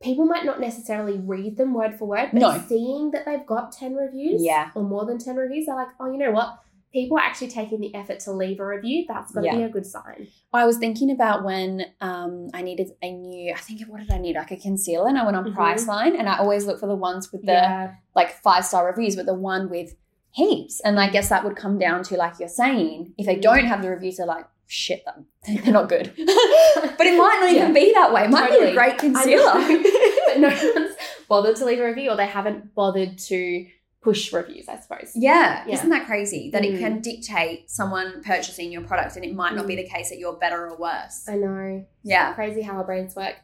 people 0.00 0.24
might 0.26 0.44
not 0.44 0.60
necessarily 0.60 1.18
read 1.18 1.56
them 1.56 1.74
word 1.74 1.98
for 1.98 2.06
word, 2.06 2.30
but 2.32 2.40
No. 2.40 2.62
seeing 2.68 3.10
that 3.10 3.24
they've 3.26 3.44
got 3.46 3.72
10 3.72 3.94
reviews 3.94 4.42
Yeah. 4.44 4.70
or 4.74 4.82
more 4.82 5.04
than 5.04 5.18
10 5.18 5.36
reviews, 5.36 5.66
they're 5.66 5.74
like, 5.74 5.88
oh, 5.98 6.10
you 6.10 6.18
know 6.18 6.30
what? 6.30 6.58
People 6.92 7.18
are 7.18 7.22
actually 7.22 7.48
taking 7.48 7.80
the 7.80 7.94
effort 7.94 8.18
to 8.20 8.32
leave 8.32 8.60
a 8.60 8.66
review. 8.66 9.04
That's 9.06 9.32
got 9.32 9.40
to 9.42 9.46
Yeah. 9.46 9.56
be 9.56 9.62
a 9.64 9.68
good 9.68 9.84
sign. 9.84 10.28
I 10.54 10.64
was 10.64 10.78
thinking 10.78 11.10
about 11.10 11.44
when 11.44 11.84
um, 12.00 12.48
I 12.54 12.62
needed 12.62 12.92
a 13.02 13.12
new, 13.12 13.52
I 13.52 13.56
think, 13.58 13.82
what 13.88 14.00
did 14.00 14.10
I 14.10 14.18
need? 14.18 14.36
Like 14.36 14.50
a 14.52 14.56
concealer. 14.56 15.08
And 15.08 15.18
I 15.18 15.24
went 15.24 15.36
on 15.36 15.44
Mhm. 15.44 15.54
Priceline 15.54 16.18
and 16.18 16.28
I 16.28 16.38
always 16.38 16.64
look 16.66 16.78
for 16.80 16.86
the 16.86 16.96
ones 16.96 17.30
with 17.32 17.42
the 17.42 17.52
yeah. 17.52 17.94
like 18.14 18.30
five 18.30 18.64
star 18.64 18.86
reviews, 18.86 19.16
but 19.16 19.26
the 19.26 19.34
one 19.34 19.68
with 19.68 19.96
heaps. 20.30 20.80
And 20.80 20.98
I 21.00 21.10
guess 21.10 21.28
that 21.28 21.44
would 21.44 21.56
come 21.56 21.78
down 21.78 22.04
to, 22.04 22.16
like 22.16 22.38
you're 22.38 22.48
saying, 22.48 23.12
if 23.18 23.26
they 23.26 23.36
Mm. 23.36 23.42
don't 23.42 23.64
have 23.64 23.82
the 23.82 23.90
reviews, 23.90 24.16
they're 24.18 24.26
like, 24.26 24.46
shit, 24.68 25.04
them. 25.04 25.26
they're 25.64 25.72
not 25.72 25.88
good. 25.88 26.12
but 26.16 27.06
it 27.06 27.18
might 27.18 27.38
not 27.40 27.50
even 27.50 27.72
be 27.74 27.92
that 27.94 28.12
way. 28.12 28.24
It 28.24 28.30
might 28.30 28.50
be 28.50 28.66
a 28.66 28.74
great 28.74 28.98
concealer. 28.98 29.52
but 30.26 30.38
no 30.38 30.48
one's 30.74 30.94
bothered 31.28 31.56
to 31.56 31.64
leave 31.64 31.80
a 31.80 31.84
review 31.86 32.10
or 32.10 32.16
they 32.16 32.26
haven't 32.26 32.74
bothered 32.74 33.18
to 33.18 33.66
push 34.00 34.32
reviews, 34.32 34.68
I 34.68 34.78
suppose. 34.78 35.10
Yeah. 35.16 35.64
Yeah. 35.66 35.74
Isn't 35.74 35.90
that 35.90 36.06
crazy? 36.06 36.50
That 36.52 36.64
it 36.64 36.74
Mm. 36.74 36.78
can 36.78 37.00
dictate 37.00 37.68
someone 37.70 38.22
purchasing 38.22 38.70
your 38.70 38.82
product 38.82 39.16
and 39.16 39.24
it 39.24 39.34
might 39.34 39.54
not 39.56 39.66
be 39.66 39.74
the 39.74 39.88
case 39.88 40.10
that 40.10 40.18
you're 40.18 40.36
better 40.36 40.68
or 40.68 40.76
worse. 40.78 41.26
I 41.28 41.34
know. 41.34 41.84
Yeah. 42.04 42.32
Crazy 42.34 42.62
how 42.62 42.74
our 42.76 42.84
brains 42.84 43.16
work. 43.16 43.34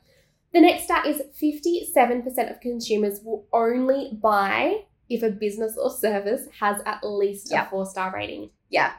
The 0.53 0.61
next 0.61 0.85
stat 0.85 1.07
is 1.07 1.21
57% 1.43 2.51
of 2.51 2.61
consumers 2.61 3.21
will 3.25 3.47
only 3.53 4.17
buy 4.23 4.85
if 5.11 5.23
a 5.23 5.31
business 5.31 5.77
or 5.77 5.91
service 5.91 6.47
has 6.61 6.81
at 6.87 7.01
least 7.05 7.49
Yeah. 7.51 7.67
a 7.67 7.71
four 7.71 7.85
star 7.87 8.13
rating. 8.15 8.51
Yeah. 8.71 8.93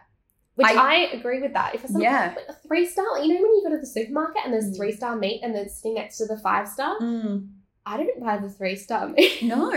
Which 0.56 0.68
I- 0.68 0.74
I, 0.75 0.96
agree 1.13 1.42
with 1.42 1.54
that. 1.54 1.75
If 1.75 1.84
it's 1.84 1.94
Yeah. 2.00 2.34
like 2.36 2.46
a 2.50 2.54
three 2.68 2.86
star, 2.86 3.19
you 3.19 3.34
know, 3.34 3.42
when 3.42 3.56
you 3.56 3.62
go 3.68 3.75
to 3.75 3.80
the 3.81 3.86
supermarket 3.88 4.42
and 4.46 4.54
there's 4.54 4.72
Mm. 4.72 4.78
three 4.78 4.92
star 4.94 5.16
meat 5.18 5.42
and 5.44 5.54
there's 5.54 5.74
sitting 5.75 5.96
next 5.96 6.18
to 6.18 6.25
the 6.25 6.38
five 6.38 6.68
star, 6.68 6.98
Mm. 7.00 7.50
I 7.86 7.98
don't 7.98 8.19
buy 8.19 8.38
the 8.38 8.50
three 8.50 8.75
star 8.75 9.10
meat. 9.10 9.42
No, 9.44 9.72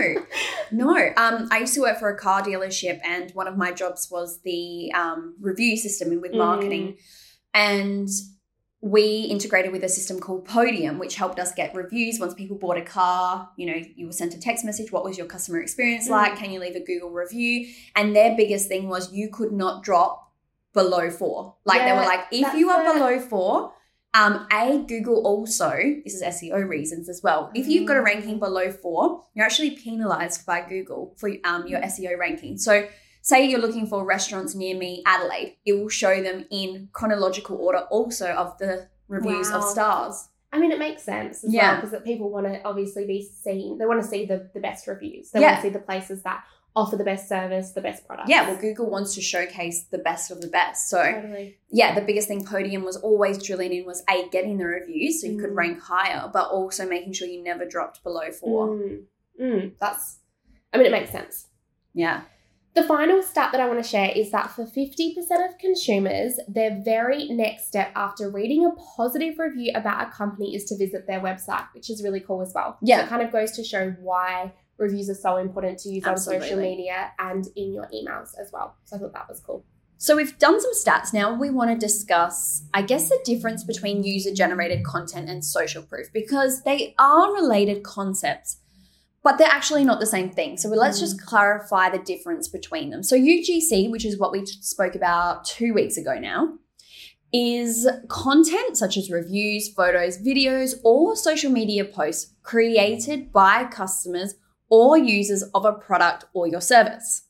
no. 0.71 0.95
Um, 1.17 1.47
I 1.51 1.59
used 1.59 1.73
to 1.75 1.81
work 1.81 1.99
for 1.99 2.09
a 2.09 2.17
car 2.17 2.41
dealership, 2.41 2.99
and 3.03 3.29
one 3.31 3.47
of 3.47 3.55
my 3.57 3.71
jobs 3.71 4.09
was 4.09 4.39
the 4.43 4.91
um, 4.93 5.35
review 5.41 5.75
system 5.77 6.11
and 6.11 6.21
with 6.21 6.31
Mm. 6.31 6.37
marketing. 6.37 6.97
And 7.53 8.07
we 8.81 9.27
integrated 9.29 9.73
with 9.73 9.83
a 9.83 9.89
system 9.89 10.19
called 10.19 10.45
Podium, 10.45 10.99
which 10.99 11.15
helped 11.15 11.37
us 11.39 11.51
get 11.53 11.75
reviews 11.75 12.17
once 12.19 12.33
people 12.33 12.57
bought 12.57 12.77
a 12.77 12.81
car. 12.81 13.49
You 13.57 13.65
know, 13.67 13.81
you 13.95 14.05
were 14.05 14.13
sent 14.13 14.33
a 14.33 14.39
text 14.39 14.63
message. 14.63 14.91
What 14.91 15.03
was 15.03 15.17
your 15.17 15.27
customer 15.27 15.59
experience 15.59 16.07
Mm. 16.07 16.11
like? 16.11 16.37
Can 16.37 16.51
you 16.51 16.59
leave 16.61 16.75
a 16.77 16.79
Google 16.79 17.09
review? 17.09 17.67
And 17.95 18.15
their 18.15 18.35
biggest 18.37 18.69
thing 18.69 18.87
was 18.87 19.11
you 19.11 19.29
could 19.29 19.51
not 19.51 19.83
drop 19.83 20.28
below 20.81 21.09
four. 21.21 21.55
Like 21.65 21.81
they 21.85 21.91
were 21.99 22.07
like, 22.13 22.25
if 22.31 22.53
you 22.59 22.69
are 22.69 22.81
it. 22.85 22.93
below 22.93 23.19
four, 23.19 23.73
um, 24.13 24.47
a 24.51 24.83
Google 24.87 25.17
also 25.31 25.71
this 26.03 26.13
is 26.17 26.23
SEO 26.35 26.67
reasons 26.67 27.09
as 27.13 27.19
well. 27.23 27.41
If 27.53 27.67
you've 27.67 27.87
got 27.87 27.97
a 27.97 28.01
ranking 28.11 28.35
Mm. 28.37 28.45
below 28.47 28.67
four, 28.71 29.23
you're 29.33 29.45
actually 29.49 29.71
penalized 29.71 30.45
by 30.45 30.57
Google 30.73 31.13
for 31.19 31.29
um, 31.43 31.61
your 31.67 31.79
SEO 31.93 32.17
ranking. 32.17 32.57
So, 32.57 32.73
say 33.21 33.45
you're 33.49 33.59
looking 33.67 33.85
for 33.91 33.99
restaurants 34.05 34.55
near 34.55 34.75
me, 34.85 35.03
Adelaide, 35.05 35.57
it 35.65 35.73
will 35.73 35.89
show 36.03 36.15
them 36.27 36.45
in 36.61 36.89
chronological 36.93 37.57
order 37.57 37.79
also 37.97 38.27
of 38.43 38.57
the 38.57 38.87
reviews 39.07 39.51
of 39.51 39.63
stars. 39.63 40.15
I 40.51 40.57
mean, 40.61 40.71
it 40.71 40.79
makes 40.79 41.03
sense 41.03 41.43
as 41.43 41.51
well 41.53 41.61
Yeah. 41.61 41.81
because 41.81 42.01
people 42.03 42.27
want 42.35 42.47
to 42.47 42.55
obviously 42.63 43.05
be 43.05 43.19
seen. 43.45 43.77
They 43.77 43.85
want 43.85 44.01
to 44.01 44.07
see 44.07 44.25
the, 44.25 44.49
the 44.55 44.59
best 44.59 44.87
reviews. 44.87 45.29
They 45.31 45.41
Yeah. 45.41 45.47
want 45.51 45.57
to 45.61 45.67
see 45.67 45.73
the 45.79 45.85
places 45.89 46.23
that 46.23 46.39
offer 46.75 46.95
the 46.95 47.03
best 47.03 47.27
service, 47.27 47.71
the 47.71 47.81
best 47.81 48.05
product. 48.07 48.29
Yeah, 48.29 48.47
well, 48.49 48.59
Google 48.59 48.89
wants 48.89 49.15
to 49.15 49.21
showcase 49.21 49.85
the 49.91 49.97
best 49.97 50.31
of 50.31 50.39
the 50.41 50.47
best. 50.47 50.89
So, 50.89 51.01
totally. 51.03 51.57
yeah, 51.71 51.95
the 51.95 52.01
biggest 52.01 52.27
thing 52.27 52.45
Podium 52.45 52.83
was 52.83 52.95
always 52.97 53.43
drilling 53.43 53.73
in 53.73 53.85
was 53.85 54.03
A, 54.09 54.29
getting 54.29 54.57
the 54.57 54.65
reviews 54.65 55.21
so 55.21 55.27
you 55.27 55.37
could 55.39 55.49
Mm. 55.51 55.55
rank 55.57 55.81
higher, 55.81 56.29
but 56.31 56.49
also 56.49 56.87
making 56.87 57.13
sure 57.13 57.27
you 57.27 57.43
never 57.43 57.65
dropped 57.65 58.03
below 58.03 58.31
four. 58.31 58.67
Mm, 58.69 59.03
mm, 59.41 59.71
that's, 59.79 60.19
I 60.73 60.77
mean, 60.77 60.85
it 60.87 60.91
makes 60.91 61.09
sense. 61.11 61.47
Yeah. 61.93 62.21
The 62.75 62.83
final 62.83 63.23
stat 63.23 63.51
that 63.51 63.59
I 63.59 63.67
want 63.67 63.83
to 63.83 63.89
share 63.89 64.11
is 64.15 64.29
that 64.31 64.51
for 64.51 64.63
50% 64.63 65.17
of 65.49 65.57
consumers, 65.57 66.39
their 66.47 66.79
very 66.85 67.27
next 67.29 67.67
step 67.67 67.91
after 67.95 68.29
reading 68.29 68.63
a 68.63 68.71
positive 68.95 69.39
review 69.39 69.71
about 69.75 70.07
a 70.07 70.11
company 70.11 70.55
is 70.55 70.65
to 70.65 70.77
visit 70.77 71.07
their 71.07 71.19
website, 71.19 71.65
which 71.73 71.89
is 71.89 72.03
really 72.03 72.19
cool 72.19 72.41
as 72.43 72.53
well. 72.53 72.73
So 72.73 72.77
Yeah. 72.83 73.03
it 73.03 73.09
kind 73.09 73.23
of 73.23 73.31
goes 73.31 73.51
to 73.53 73.63
show 73.63 73.89
why 74.01 74.53
reviews 74.79 75.09
are 75.09 75.15
so 75.15 75.37
important 75.37 75.77
to 75.79 75.89
use 75.89 76.05
on 76.05 76.17
social 76.17 76.57
media 76.57 77.11
and 77.19 77.47
in 77.55 77.73
your 77.73 77.87
emails 77.93 78.29
as 78.41 78.49
well. 78.51 78.75
So 78.85 78.95
I 78.95 78.99
thought 78.99 79.13
that 79.13 79.27
was 79.29 79.39
cool. 79.41 79.65
So 79.97 80.15
we've 80.15 80.39
done 80.39 80.59
some 80.61 80.73
stats. 80.73 81.13
Now 81.13 81.33
we 81.33 81.49
want 81.49 81.71
to 81.71 81.77
discuss, 81.77 82.63
I 82.73 82.81
guess, 82.83 83.09
the 83.09 83.19
difference 83.25 83.65
between 83.65 84.03
user 84.03 84.33
generated 84.33 84.85
content 84.85 85.29
and 85.29 85.43
social 85.43 85.83
proof 85.83 86.07
because 86.13 86.63
they 86.63 86.95
are 86.97 87.33
related 87.33 87.83
concepts, 87.83 88.61
but 89.23 89.37
they're 89.37 89.49
actually 89.51 89.83
not 89.83 89.99
the 89.99 90.05
same 90.05 90.29
thing. 90.29 90.55
So 90.55 90.69
let's 90.69 90.97
Mm. 90.97 91.01
just 91.01 91.21
clarify 91.25 91.89
the 91.89 91.99
difference 91.99 92.47
between 92.47 92.91
them. 92.91 93.03
So 93.03 93.17
UGC, 93.17 93.89
which 93.91 94.05
is 94.05 94.17
what 94.17 94.31
we 94.31 94.45
spoke 94.45 94.95
about 94.95 95.43
two 95.43 95.73
weeks 95.73 95.97
ago 95.97 96.17
now, 96.17 96.53
is 97.33 97.87
content 98.07 98.77
such 98.77 98.95
as 98.97 99.11
reviews, 99.11 99.67
photos, 99.67 100.17
videos, 100.17 100.75
or 100.83 101.15
social 101.15 101.51
media 101.51 101.83
posts 101.85 102.33
created 102.41 103.31
by 103.33 103.65
customers 103.65 104.35
or 104.69 104.97
users 104.97 105.43
of 105.53 105.65
a 105.65 105.73
product 105.73 106.25
or 106.33 106.47
your 106.47 106.61
service. 106.61 107.23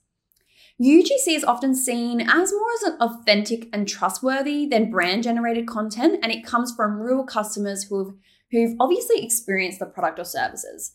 UGC 0.82 1.28
is 1.28 1.44
often 1.44 1.76
seen 1.76 2.22
as 2.22 2.54
more 2.54 2.72
as 2.76 2.84
an 2.84 2.98
authentic 3.02 3.68
and 3.74 3.86
trustworthy 3.86 4.66
than 4.66 4.90
brand 4.90 5.24
generated 5.24 5.68
content, 5.68 6.20
and 6.24 6.32
it 6.32 6.46
comes 6.46 6.74
from 6.74 7.02
real 7.02 7.24
customers 7.24 7.84
who've, 7.84 8.14
who've 8.52 8.76
obviously 8.80 9.22
experienced 9.22 9.80
the 9.80 9.86
product 9.86 10.20
or 10.20 10.24
services. 10.24 10.94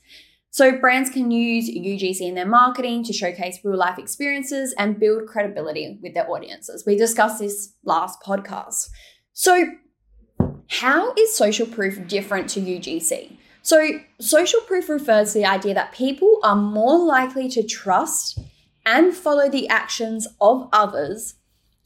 So, 0.49 0.79
brands 0.79 1.11
can 1.11 1.31
use 1.31 1.69
UGC 1.69 2.21
in 2.21 2.35
their 2.35 2.47
marketing 2.47 3.03
to 3.05 3.13
showcase 3.13 3.59
real 3.65 3.77
life 3.77 3.99
experiences 3.99 4.73
and 4.79 5.01
build 5.01 5.27
credibility 5.27 5.99
with 6.01 6.15
their 6.15 6.31
audiences. 6.31 6.85
We 6.87 6.97
discussed 6.97 7.41
this 7.41 7.75
last 7.85 8.21
podcast. 8.23 8.89
So, 9.33 9.67
how 10.69 11.13
is 11.15 11.37
social 11.37 11.67
proof 11.67 12.07
different 12.07 12.49
to 12.51 12.61
UGC? 12.61 13.37
So, 13.65 13.99
social 14.21 14.61
proof 14.61 14.91
refers 14.91 15.33
to 15.33 15.39
the 15.39 15.47
idea 15.47 15.73
that 15.73 15.93
people 15.93 16.39
are 16.43 16.55
more 16.55 16.99
likely 16.99 17.49
to 17.49 17.63
trust 17.63 18.39
and 18.85 19.15
follow 19.15 19.49
the 19.49 19.67
actions 19.71 20.29
of 20.39 20.69
others, 20.71 21.37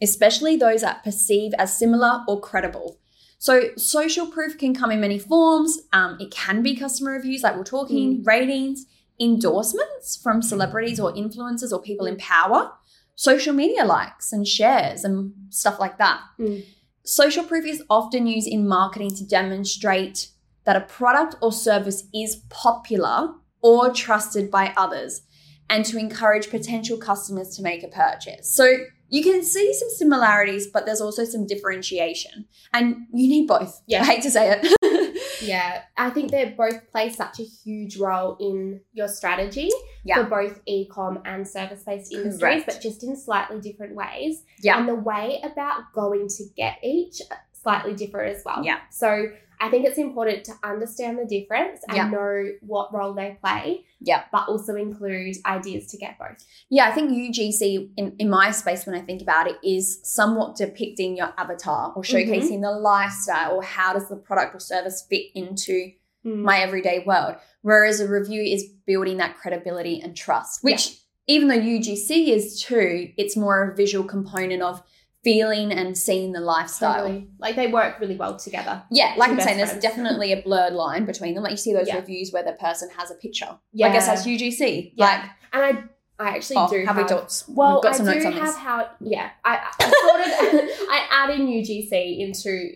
especially 0.02 0.56
those 0.56 0.80
that 0.80 1.04
perceive 1.04 1.52
as 1.56 1.78
similar 1.78 2.24
or 2.26 2.40
credible. 2.40 2.98
So, 3.38 3.70
social 3.76 4.26
proof 4.26 4.58
can 4.58 4.74
come 4.74 4.90
in 4.90 5.00
many 5.00 5.20
forms. 5.20 5.78
Um, 5.92 6.16
it 6.18 6.32
can 6.32 6.64
be 6.64 6.74
customer 6.74 7.12
reviews, 7.12 7.44
like 7.44 7.56
we're 7.56 7.62
talking, 7.62 8.18
Mm. 8.22 8.26
ratings, 8.26 8.86
endorsements 9.20 10.16
from 10.16 10.42
celebrities 10.42 10.98
or 10.98 11.12
influencers 11.12 11.70
or 11.72 11.80
people 11.80 12.06
in 12.06 12.16
power, 12.16 12.72
social 13.14 13.54
media 13.54 13.84
likes 13.84 14.32
and 14.32 14.48
shares 14.48 15.04
and 15.04 15.32
stuff 15.50 15.78
like 15.78 15.96
that. 15.98 16.20
Mm. 16.40 16.64
Social 17.04 17.44
proof 17.44 17.64
is 17.64 17.84
often 17.88 18.26
used 18.26 18.48
in 18.48 18.66
marketing 18.66 19.14
to 19.14 19.24
demonstrate 19.24 20.30
that 20.68 20.76
a 20.76 20.82
product 20.82 21.34
or 21.40 21.50
service 21.50 22.06
is 22.14 22.42
popular 22.50 23.32
or 23.62 23.90
trusted 23.90 24.50
by 24.50 24.74
others 24.76 25.22
and 25.70 25.82
to 25.86 25.96
encourage 25.96 26.50
potential 26.50 26.98
customers 26.98 27.56
to 27.56 27.62
make 27.62 27.82
a 27.82 27.88
purchase. 27.88 28.54
So 28.54 28.76
you 29.08 29.22
can 29.22 29.42
see 29.42 29.72
some 29.72 29.88
similarities, 29.88 30.66
but 30.66 30.84
there's 30.84 31.00
also 31.00 31.24
some 31.24 31.46
differentiation. 31.46 32.44
And 32.74 33.06
you 33.14 33.30
need 33.30 33.46
both. 33.48 33.80
Yeah. 33.86 34.02
I 34.02 34.04
hate 34.04 34.22
to 34.24 34.30
say 34.30 34.60
it. 34.60 34.74
Yeah, 35.40 35.82
I 35.96 36.10
think 36.10 36.32
they 36.32 36.46
both 36.46 36.90
play 36.90 37.10
such 37.10 37.38
a 37.38 37.44
huge 37.44 37.96
role 37.96 38.36
in 38.40 38.80
your 38.92 39.06
strategy 39.06 39.70
Yeah. 40.04 40.16
for 40.16 40.24
both 40.24 40.60
e-com 40.66 41.20
and 41.24 41.46
service-based 41.46 42.12
industries, 42.12 42.40
Correct. 42.40 42.66
but 42.66 42.80
just 42.82 43.04
in 43.04 43.16
slightly 43.16 43.60
different 43.60 43.94
ways. 43.94 44.42
Yeah. 44.60 44.78
And 44.78 44.88
the 44.88 44.96
way 44.96 45.40
about 45.44 45.92
going 45.94 46.26
to 46.28 46.44
get 46.56 46.78
each 46.82 47.20
uh, 47.30 47.36
slightly 47.52 47.94
differ 47.94 48.24
as 48.24 48.42
well. 48.44 48.64
Yeah. 48.64 48.78
So 48.90 49.26
I 49.60 49.68
think 49.70 49.86
it's 49.86 49.98
important 49.98 50.44
to 50.44 50.52
understand 50.62 51.18
the 51.18 51.24
difference 51.24 51.80
and 51.88 51.96
Yeah. 51.96 52.08
know 52.10 52.52
what 52.60 52.92
role 52.94 53.12
they 53.12 53.38
play. 53.42 53.84
Yeah. 54.00 54.24
But 54.30 54.48
also 54.48 54.76
include 54.76 55.36
ideas 55.44 55.86
to 55.88 55.96
get 55.96 56.18
both. 56.18 56.44
Yeah, 56.70 56.88
I 56.88 56.92
think 56.92 57.10
UGC 57.10 57.92
in, 57.96 58.14
in 58.18 58.30
my 58.30 58.50
space 58.52 58.86
when 58.86 58.94
I 58.94 59.00
think 59.00 59.22
about 59.22 59.48
it 59.48 59.56
is 59.62 60.00
somewhat 60.04 60.56
depicting 60.56 61.16
your 61.16 61.32
avatar 61.36 61.92
or 61.94 62.02
mm-hmm. 62.02 62.16
showcasing 62.16 62.60
the 62.60 62.70
lifestyle 62.70 63.56
or 63.56 63.62
how 63.62 63.92
does 63.92 64.08
the 64.08 64.16
product 64.16 64.54
or 64.54 64.60
service 64.60 65.04
fit 65.08 65.26
into 65.34 65.92
mm. 66.24 66.42
my 66.42 66.60
everyday 66.60 67.04
world. 67.04 67.36
Whereas 67.62 68.00
a 68.00 68.08
review 68.08 68.42
is 68.42 68.64
building 68.86 69.16
that 69.18 69.36
credibility 69.36 70.00
and 70.00 70.16
trust, 70.16 70.62
which 70.62 71.00
even 71.26 71.48
though 71.48 71.58
UGC 71.58 72.28
is 72.28 72.62
too, 72.62 73.12
it's 73.16 73.36
more 73.36 73.70
a 73.70 73.76
visual 73.76 74.04
component 74.04 74.62
of 74.62 74.82
feeling 75.24 75.72
and 75.72 75.96
seeing 75.98 76.32
the 76.32 76.40
lifestyle. 76.40 77.02
Totally. 77.02 77.28
Like 77.38 77.56
they 77.56 77.66
work 77.66 77.98
really 78.00 78.16
well 78.16 78.36
together. 78.38 78.82
Yeah, 78.90 79.14
like 79.16 79.30
I'm 79.30 79.40
saying, 79.40 79.56
there's 79.58 79.74
definitely 79.78 80.32
a 80.32 80.40
blurred 80.42 80.72
line 80.74 81.04
between 81.06 81.34
them. 81.34 81.42
Like 81.42 81.50
you 81.52 81.56
see 81.56 81.72
those 81.72 81.88
Yeah. 81.88 81.96
reviews 81.96 82.30
where 82.32 82.42
the 82.44 82.52
person 82.52 82.88
has 82.96 83.10
a 83.10 83.14
picture. 83.14 83.58
Yeah. 83.72 83.88
I 83.88 83.92
guess 83.92 84.06
that's 84.06 84.24
UGC. 84.26 84.92
Yeah. 84.96 85.04
Like, 85.06 85.30
And 85.52 85.62
I 85.62 85.84
I 86.20 86.28
actually 86.36 86.56
oh, 86.56 86.68
do 86.68 86.84
have 86.84 86.96
we 86.96 87.02
have 87.02 87.10
thoughts? 87.10 87.44
Well, 87.48 87.74
We've 87.74 87.82
got 87.84 87.96
some 87.96 88.08
I 88.08 88.12
notes 88.14 88.24
do 88.24 88.26
on 88.28 88.32
have 88.34 88.46
this. 88.46 88.56
how. 88.56 88.88
Yeah, 89.00 89.30
I, 89.44 89.70
I 89.78 89.84
sort 89.84 90.60
of 90.64 90.70
I 90.90 91.06
add 91.10 91.30
in 91.30 91.46
UGC 91.46 92.18
into 92.20 92.72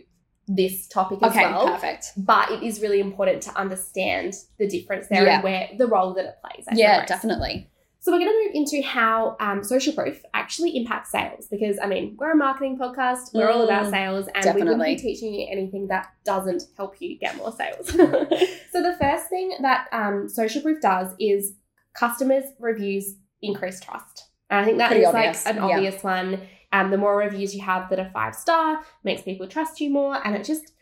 this 0.48 0.86
topic 0.88 1.18
as 1.22 1.30
Okay, 1.32 1.46
well. 1.46 1.66
perfect. 1.68 2.06
But 2.16 2.50
it 2.50 2.62
is 2.62 2.80
really 2.80 3.00
important 3.00 3.42
to 3.44 3.56
understand 3.58 4.34
the 4.58 4.68
difference 4.68 5.06
there 5.08 5.24
Yeah. 5.24 5.34
and 5.36 5.44
where 5.44 5.68
the 5.76 5.86
role 5.86 6.14
that 6.14 6.24
it 6.24 6.34
plays. 6.44 6.66
I 6.68 6.74
Yeah, 6.74 6.96
suppose. 7.04 7.08
definitely. 7.08 7.68
So 8.02 8.10
we're 8.10 8.18
going 8.18 8.32
to 8.32 8.44
move 8.46 8.54
into 8.54 8.84
how 8.84 9.36
um, 9.38 9.62
social 9.62 9.92
proof 9.92 10.20
actually 10.34 10.76
impacts 10.76 11.12
sales 11.12 11.46
because 11.48 11.78
I 11.80 11.86
mean 11.86 12.16
we're 12.18 12.32
a 12.32 12.36
marketing 12.36 12.76
podcast. 12.76 13.32
We're 13.32 13.48
all 13.48 13.62
about 13.62 13.86
Mm, 13.86 13.90
sales, 13.90 14.28
and 14.34 14.54
we 14.56 14.62
wouldn't 14.64 14.82
be 14.82 14.96
teaching 14.96 15.32
you 15.32 15.46
anything 15.48 15.86
that 15.86 16.08
doesn't 16.24 16.64
help 16.76 17.00
you 17.00 17.16
get 17.16 17.36
more 17.36 17.52
sales. 17.52 17.86
so 17.92 18.82
the 18.82 18.96
first 19.00 19.28
thing 19.28 19.54
that 19.62 19.86
um, 19.92 20.28
social 20.28 20.60
proof 20.62 20.80
does 20.82 21.14
is 21.20 21.54
customers 21.94 22.42
reviews 22.58 23.14
increase 23.40 23.78
trust, 23.78 24.24
and 24.50 24.58
I 24.60 24.64
think 24.64 24.78
that 24.78 24.90
is 24.90 24.96
Pretty 24.98 25.04
obvious, 25.06 25.46
like 25.46 25.54
an 25.54 25.62
yeah. 25.62 25.76
obvious 25.76 26.02
one. 26.02 26.40
Um, 26.72 26.90
the 26.90 26.98
more 26.98 27.16
reviews 27.16 27.54
you 27.54 27.62
have 27.62 27.88
that 27.90 28.00
are 28.00 28.10
five 28.12 28.34
star 28.34 28.82
makes 29.04 29.22
people 29.22 29.46
trust 29.46 29.80
you 29.80 29.90
more, 29.90 30.20
and 30.26 30.34
it 30.34 30.42
just 30.44 30.72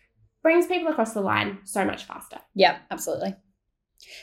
brings 0.43 0.67
people 0.67 0.89
across 0.89 1.12
the 1.12 1.21
line 1.21 1.59
so 1.65 1.85
much 1.85 2.05
faster. 2.05 2.39
Yeah, 2.55 2.79
absolutely. 2.91 3.35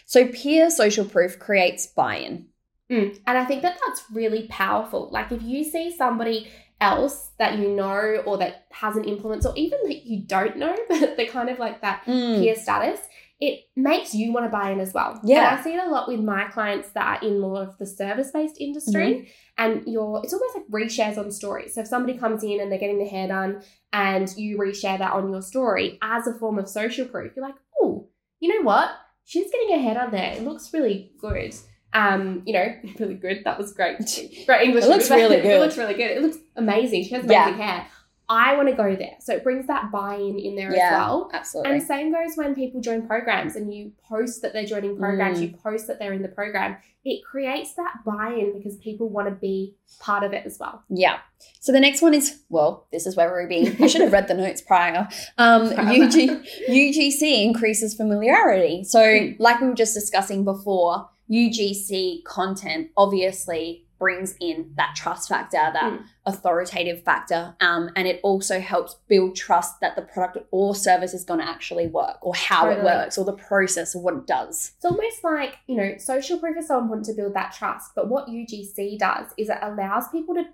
So 0.07 0.27
peer 0.29 0.71
social 0.71 1.05
proof 1.05 1.37
creates 1.37 1.85
buy-in. 1.85 2.47
Mm. 2.91 3.19
And 3.27 3.37
I 3.37 3.45
think 3.45 3.61
that 3.63 3.77
that's 3.85 4.03
really 4.11 4.47
powerful. 4.49 5.09
Like 5.11 5.31
if 5.31 5.41
you 5.41 5.63
see 5.63 5.95
somebody 5.95 6.47
else 6.79 7.31
that 7.39 7.57
you 7.57 7.69
know 7.69 8.21
or 8.25 8.37
that 8.37 8.67
has 8.71 8.95
an 8.95 9.03
influence 9.03 9.45
or 9.45 9.53
even 9.55 9.79
that 9.83 10.05
you 10.05 10.23
don't 10.25 10.57
know, 10.57 10.75
but 10.89 11.17
they're 11.17 11.27
kind 11.27 11.49
of 11.49 11.59
like 11.59 11.81
that 11.81 12.03
Mm. 12.05 12.39
peer 12.39 12.55
status, 12.55 12.99
it 13.39 13.65
makes 13.75 14.15
you 14.15 14.33
want 14.33 14.45
to 14.45 14.49
buy 14.49 14.71
in 14.71 14.79
as 14.79 14.93
well. 14.93 15.19
Yeah. 15.23 15.51
And 15.51 15.59
I 15.59 15.63
see 15.63 15.73
it 15.73 15.83
a 15.83 15.89
lot 15.89 16.07
with 16.07 16.21
my 16.21 16.45
clients 16.45 16.89
that 16.91 17.21
are 17.21 17.27
in 17.27 17.39
more 17.39 17.61
of 17.61 17.77
the 17.77 17.85
service-based 17.85 18.59
industry. 18.59 19.13
Mm-hmm. 19.13 19.29
And 19.59 19.83
you're 19.85 20.21
it's 20.23 20.33
almost 20.33 20.55
like 20.55 20.67
reshares 20.69 21.17
on 21.17 21.31
stories. 21.31 21.75
So 21.75 21.81
if 21.81 21.87
somebody 21.87 22.17
comes 22.17 22.43
in 22.43 22.59
and 22.61 22.71
they're 22.71 22.79
getting 22.79 22.97
their 22.97 23.07
hair 23.07 23.27
done 23.27 23.61
and 23.93 24.33
you 24.37 24.57
reshare 24.57 24.97
that 24.97 25.13
on 25.13 25.29
your 25.29 25.41
story 25.41 25.99
as 26.01 26.25
a 26.25 26.33
form 26.33 26.57
of 26.57 26.67
social 26.67 27.05
proof, 27.05 27.33
you're 27.35 27.45
like, 27.45 27.55
oh, 27.81 28.07
you 28.39 28.49
know 28.55 28.65
what? 28.65 28.89
She's 29.25 29.51
getting 29.51 29.75
her 29.75 29.81
hair 29.83 29.93
done 29.95 30.11
there. 30.11 30.33
It 30.33 30.43
looks 30.43 30.73
really 30.73 31.11
good. 31.19 31.53
Um, 31.97 32.43
you 32.45 32.53
know, 32.53 32.75
really 32.99 33.15
good. 33.15 33.43
That 33.45 33.57
was 33.57 33.73
great. 33.73 33.97
Great 34.45 34.61
English. 34.67 34.83
It 34.85 34.89
looks 34.89 35.09
really 35.21 35.37
good. 35.37 35.45
it 35.57 35.59
looks 35.59 35.77
really 35.77 35.93
good. 35.95 36.11
It 36.11 36.21
looks 36.21 36.37
amazing. 36.55 37.03
She 37.05 37.13
has 37.15 37.25
Yeah. 37.25 37.43
amazing 37.47 37.61
hair. 37.61 37.87
I 38.29 38.57
want 38.57 38.67
to 38.67 38.75
go 38.75 38.93
there. 38.93 39.15
So 39.21 39.33
it 39.33 39.41
brings 39.41 39.67
that 39.67 39.89
buy-in 39.89 40.37
in 40.37 40.55
there 40.57 40.75
Yeah. 40.75 40.87
as 40.87 40.91
well. 40.91 41.29
Absolutely. 41.33 41.71
And 41.71 41.81
same 41.83 42.11
goes 42.11 42.35
when 42.35 42.55
people 42.55 42.81
join 42.81 43.07
programs 43.07 43.55
and 43.55 43.73
you 43.73 43.93
post 44.09 44.41
that 44.41 44.51
they're 44.51 44.65
joining 44.65 44.97
programs, 44.97 45.39
Mm. 45.39 45.43
you 45.43 45.57
post 45.63 45.87
that 45.87 45.97
they're 45.97 46.11
in 46.11 46.21
the 46.23 46.27
program. 46.27 46.75
It 47.05 47.23
creates 47.23 47.73
that 47.75 47.99
buy-in 48.05 48.57
because 48.57 48.75
people 48.87 49.07
want 49.07 49.29
to 49.29 49.35
be 49.35 49.75
part 50.01 50.25
of 50.25 50.33
it 50.33 50.45
as 50.45 50.57
well. 50.59 50.83
Yeah. 50.89 51.19
So 51.61 51.71
the 51.71 51.79
next 51.79 52.01
one 52.01 52.13
is 52.13 52.41
well, 52.49 52.85
this 52.91 53.07
is 53.07 53.15
where 53.15 53.33
Ruby. 53.33 53.73
I 53.79 53.87
should 53.87 54.01
have 54.01 54.11
read 54.11 54.27
the 54.27 54.33
notes 54.33 54.59
prior. 54.61 55.07
Um, 55.37 55.67
UG, 55.77 56.41
UGC 56.69 57.43
increases 57.45 57.93
familiarity. 57.95 58.83
So, 58.83 58.99
Mm. 58.99 59.37
like 59.39 59.61
we 59.61 59.67
were 59.69 59.73
just 59.73 59.93
discussing 59.93 60.43
before, 60.43 61.07
UGC 61.29 62.23
content 62.23 62.89
obviously 62.95 63.83
brings 63.99 64.35
in 64.39 64.71
that 64.75 64.93
trust 64.95 65.27
factor, 65.27 65.57
that 65.57 65.91
Mm. 65.93 66.03
authoritative 66.27 67.01
factor, 67.03 67.55
um, 67.61 67.89
and 67.95 68.07
it 68.07 68.19
also 68.21 68.59
helps 68.59 68.93
build 69.07 69.35
trust 69.35 69.79
that 69.81 69.95
the 69.95 70.03
product 70.03 70.45
or 70.51 70.75
service 70.75 71.15
is 71.15 71.23
going 71.23 71.39
to 71.39 71.47
actually 71.47 71.87
work, 71.87 72.17
or 72.21 72.35
how 72.35 72.69
it 72.69 72.83
works, 72.83 73.17
or 73.17 73.25
the 73.25 73.33
process 73.33 73.95
of 73.95 74.01
what 74.03 74.13
it 74.13 74.27
does. 74.27 74.73
It's 74.75 74.85
almost 74.85 75.23
like, 75.23 75.57
you 75.65 75.75
know, 75.75 75.97
social 75.97 76.37
proof 76.37 76.57
is 76.57 76.67
so 76.67 76.77
important 76.79 77.07
to 77.07 77.13
build 77.13 77.33
that 77.33 77.53
trust. 77.53 77.93
But 77.95 78.07
what 78.07 78.27
UGC 78.29 78.97
does 78.99 79.31
is 79.35 79.49
it 79.49 79.57
allows 79.63 80.07
people 80.09 80.35
to 80.35 80.45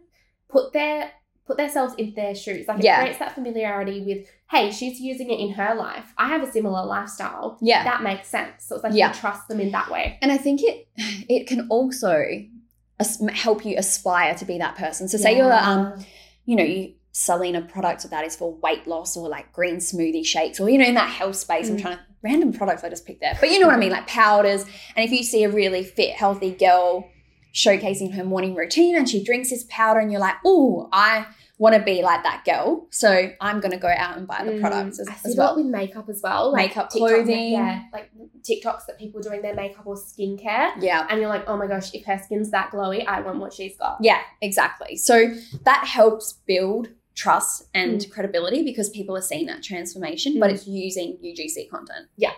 put 0.47 0.71
their 0.71 1.11
put 1.45 1.57
themselves 1.57 1.93
in 1.97 2.13
their 2.13 2.33
shoes. 2.35 2.67
Like 2.67 2.79
it 2.79 2.85
Yeah. 2.85 2.99
creates 3.01 3.19
that 3.19 3.33
familiarity 3.35 4.01
with, 4.01 4.27
hey, 4.49 4.71
she's 4.71 4.99
using 5.01 5.29
it 5.29 5.39
in 5.39 5.51
her 5.53 5.75
life. 5.75 6.13
I 6.17 6.27
have 6.29 6.41
a 6.41 6.51
similar 6.51 6.85
lifestyle. 6.85 7.57
Yeah. 7.61 7.83
That 7.83 8.01
makes 8.01 8.29
sense. 8.29 8.63
So 8.65 8.75
it's 8.75 8.83
like 8.83 8.93
Yeah. 8.93 9.09
you 9.09 9.13
trust 9.13 9.47
them 9.49 9.59
in 9.59 9.71
that 9.71 9.91
way. 9.91 10.17
And 10.21 10.31
I 10.31 10.37
think 10.37 10.61
it 10.63 10.87
it 11.29 11.47
can 11.47 11.67
also 11.69 12.23
help 13.33 13.65
you 13.65 13.75
aspire 13.77 14.33
to 14.35 14.45
be 14.45 14.57
that 14.59 14.75
person. 14.75 15.07
So 15.07 15.17
say 15.17 15.35
you're 15.37 15.51
um 15.53 16.03
you 16.45 16.55
know 16.55 16.63
you 16.63 16.93
selling 17.11 17.55
a 17.55 17.61
product 17.61 18.09
that 18.09 18.25
is 18.25 18.35
for 18.35 18.53
weight 18.63 18.87
loss 18.87 19.15
or 19.17 19.27
like 19.29 19.51
green 19.51 19.75
smoothie 19.77 20.25
shakes 20.25 20.59
or 20.59 20.69
you 20.69 20.77
know 20.77 20.85
in 20.85 20.95
that 20.95 21.09
health 21.09 21.35
space. 21.35 21.69
I'm 21.69 21.77
Mm. 21.77 21.81
trying 21.81 21.97
to 21.97 22.03
random 22.23 22.53
products 22.53 22.83
I 22.85 22.89
just 22.89 23.05
picked 23.05 23.19
there, 23.19 23.37
but 23.41 23.51
you 23.51 23.59
know 23.59 23.67
what 23.67 23.75
I 23.75 23.79
mean, 23.79 23.91
like 23.91 24.07
powders. 24.07 24.63
And 24.95 25.03
if 25.05 25.11
you 25.11 25.23
see 25.23 25.43
a 25.43 25.49
really 25.49 25.83
fit, 25.83 26.11
healthy 26.15 26.51
girl 26.51 27.09
showcasing 27.53 28.13
her 28.15 28.23
morning 28.23 28.55
routine 28.55 28.95
and 28.97 29.07
she 29.09 29.23
drinks 29.23 29.49
this 29.49 29.65
powder, 29.69 29.99
and 29.99 30.11
you're 30.11 30.21
like, 30.21 30.35
oh, 30.45 30.89
I 30.91 31.25
want 31.59 31.75
to 31.75 31.81
be 31.81 32.01
like 32.01 32.23
that 32.23 32.43
girl, 32.45 32.87
so 32.89 33.29
I'm 33.39 33.59
going 33.59 33.71
to 33.71 33.77
go 33.77 33.87
out 33.87 34.17
and 34.17 34.27
buy 34.27 34.43
the 34.43 34.51
Mm, 34.53 34.59
products 34.59 34.99
as, 34.99 35.07
I 35.07 35.13
see 35.13 35.29
as 35.29 35.35
well. 35.37 35.55
with 35.55 35.67
makeup 35.67 36.09
as 36.09 36.19
well. 36.23 36.51
Like 36.51 36.69
Makeup, 36.69 36.89
TikTok, 36.89 37.09
clothing. 37.09 37.51
Yeah, 37.53 37.83
like 37.93 38.09
TikToks 38.41 38.87
that 38.87 38.97
people 38.97 39.21
doing 39.21 39.41
their 39.43 39.53
makeup 39.55 39.85
or 39.85 39.95
skincare. 39.95 40.71
Yeah. 40.81 41.05
And 41.09 41.21
you're 41.21 41.29
like, 41.29 41.47
oh 41.47 41.55
my 41.55 41.67
gosh, 41.67 41.93
if 41.93 42.05
her 42.05 42.19
skin's 42.21 42.49
that 42.51 42.71
glowy, 42.71 43.05
I 43.07 43.21
want 43.21 43.39
what 43.39 43.53
she's 43.53 43.77
got. 43.77 43.97
Yeah, 44.01 44.19
exactly. 44.41 44.97
So 44.97 45.33
that 45.63 45.85
helps 45.85 46.33
build 46.47 46.89
trust 47.15 47.67
and 47.75 47.99
Mm. 48.01 48.11
credibility 48.11 48.63
because 48.63 48.89
people 48.89 49.15
are 49.15 49.21
seeing 49.21 49.45
that 49.45 49.61
transformation, 49.61 50.39
but 50.39 50.49
Mm. 50.49 50.53
it's 50.55 50.67
using 50.67 51.17
UGC 51.21 51.69
content. 51.69 52.07
Yeah. 52.17 52.31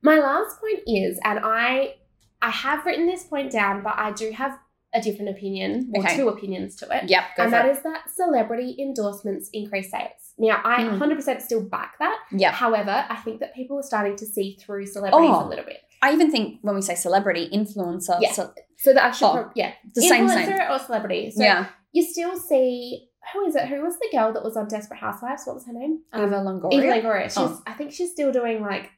My 0.00 0.18
last 0.20 0.60
point 0.60 0.80
is, 0.86 1.18
and 1.24 1.40
I 1.42 1.96
I 2.44 2.50
have 2.50 2.84
written 2.86 3.06
this 3.06 3.24
point 3.24 3.50
down, 3.52 3.82
but 3.82 3.94
I 3.96 4.12
do 4.12 4.30
have 4.32 4.58
a 4.94 5.00
different 5.00 5.30
opinion 5.30 5.90
or 5.94 6.02
Okay. 6.04 6.16
two 6.16 6.28
opinions 6.28 6.76
to 6.76 6.84
it. 6.96 7.08
Yep, 7.10 7.24
and 7.38 7.52
that 7.52 7.66
it. 7.66 7.72
is 7.72 7.82
that 7.82 8.10
celebrity 8.14 8.76
endorsements 8.78 9.48
increase 9.52 9.90
sales. 9.90 10.10
Now, 10.38 10.60
I 10.64 10.82
Mm. 10.82 10.90
100% 10.98 11.42
still 11.42 11.62
back 11.62 11.98
that. 11.98 12.18
Yep. 12.32 12.52
However, 12.54 13.04
I 13.08 13.16
think 13.16 13.40
that 13.40 13.54
people 13.54 13.78
are 13.78 13.82
starting 13.82 14.16
to 14.16 14.26
see 14.26 14.56
through 14.60 14.86
celebrities 14.86 15.30
Oh. 15.32 15.46
a 15.46 15.48
little 15.48 15.64
bit. 15.64 15.80
I 16.02 16.12
even 16.12 16.30
think 16.30 16.58
when 16.62 16.74
we 16.74 16.82
say 16.82 16.94
celebrity, 16.94 17.48
influencer, 17.52 18.18
Yeah. 18.20 18.32
so- 18.32 18.52
So 18.76 18.92
that 18.92 19.04
I 19.04 19.10
should, 19.12 19.26
Oh, 19.26 19.32
prob- 19.32 19.52
yeah, 19.54 19.72
the 19.94 20.02
same 20.02 20.26
influencer 20.28 20.58
same. 20.58 20.70
or 20.70 20.78
celebrity. 20.78 21.30
So 21.30 21.42
yeah, 21.42 21.66
you 21.92 22.02
still 22.02 22.36
see 22.36 23.08
who 23.32 23.46
is 23.46 23.56
it? 23.56 23.66
Who 23.68 23.80
was 23.82 23.98
the 23.98 24.08
girl 24.12 24.32
that 24.34 24.44
was 24.44 24.56
on 24.56 24.68
Desperate 24.68 24.98
Housewives? 25.00 25.46
What 25.46 25.54
was 25.54 25.64
her 25.66 25.72
name? 25.72 26.02
Um, 26.12 26.24
Eva 26.26 26.36
Longoria. 26.36 26.74
Eva 26.74 26.86
Longoria. 27.08 27.24
She's, 27.24 27.38
Oh. 27.38 27.62
I 27.66 27.72
think 27.72 27.92
she's 27.92 28.10
still 28.12 28.30
doing 28.32 28.60
like, 28.60 28.90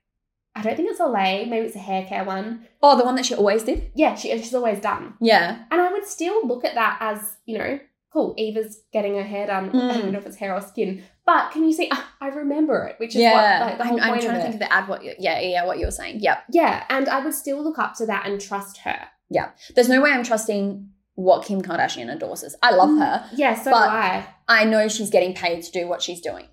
I 0.56 0.62
don't 0.62 0.74
think 0.76 0.90
it's 0.90 1.00
Olay. 1.00 1.48
Maybe 1.48 1.66
it's 1.66 1.76
a 1.76 1.80
hair 1.80 2.04
care 2.06 2.24
one. 2.24 2.66
Oh, 2.82 2.96
the 2.96 3.04
one 3.04 3.14
that 3.16 3.26
she 3.26 3.34
always 3.34 3.62
did. 3.62 3.90
Yeah, 3.94 4.14
she, 4.14 4.30
she's 4.38 4.54
always 4.54 4.80
done. 4.80 5.14
Yeah, 5.20 5.64
And 5.70 5.80
I 5.80 5.92
would 5.92 6.04
still 6.06 6.46
look 6.46 6.64
at 6.64 6.74
that 6.74 6.96
as, 7.00 7.36
you 7.44 7.58
know, 7.58 7.78
cool. 8.12 8.34
Eva's 8.38 8.80
getting 8.92 9.14
her 9.16 9.22
hair 9.22 9.46
done. 9.46 9.66
I 9.68 9.72
Mm. 9.72 9.92
don't 10.02 10.12
know 10.12 10.18
if 10.18 10.26
it's 10.26 10.36
hair 10.36 10.54
or 10.54 10.60
skin, 10.62 11.02
but 11.26 11.50
can 11.52 11.64
you 11.64 11.72
see? 11.72 11.90
I 12.20 12.28
remember 12.28 12.84
it, 12.86 12.96
which 12.98 13.10
is 13.14 13.20
yeah. 13.20 13.60
what 13.60 13.68
like, 13.68 13.78
the 13.78 13.82
I'm, 13.84 13.88
whole 13.90 14.00
I'm 14.00 14.08
trying 14.08 14.16
of 14.16 14.22
to 14.22 14.38
it. 14.38 14.42
think 14.42 14.54
of 14.54 14.60
the 14.60 14.72
ad. 14.72 14.88
What? 14.88 15.04
You, 15.04 15.12
yeah, 15.18 15.38
yeah. 15.40 15.64
What 15.66 15.78
you 15.78 15.84
were 15.84 15.90
saying. 15.92 16.20
Yep. 16.20 16.44
yeah, 16.50 16.84
and 16.88 17.08
I 17.08 17.22
would 17.22 17.34
still 17.34 17.62
look 17.62 17.78
up 17.78 17.94
to 17.96 18.06
that 18.06 18.26
and 18.26 18.40
trust 18.40 18.78
her. 18.78 18.98
Yeah. 19.28 19.50
There's 19.74 19.88
no 19.90 20.00
way 20.00 20.10
I'm 20.12 20.24
trusting 20.24 20.88
what 21.16 21.44
Kim 21.44 21.60
Kardashian 21.62 22.10
endorses. 22.10 22.56
I 22.62 22.70
love 22.74 22.90
Mm. 22.90 22.98
her. 23.00 23.30
Yeah, 23.34 23.54
so 23.54 23.70
But- 23.70 23.84
do 23.84 23.90
I. 23.90 24.26
I 24.48 24.64
know 24.64 24.86
she's 24.88 25.10
getting 25.10 25.34
paid 25.34 25.62
to 25.64 25.70
do 25.72 25.86
what 25.88 26.00
she's 26.00 26.20
doing. 26.20 26.46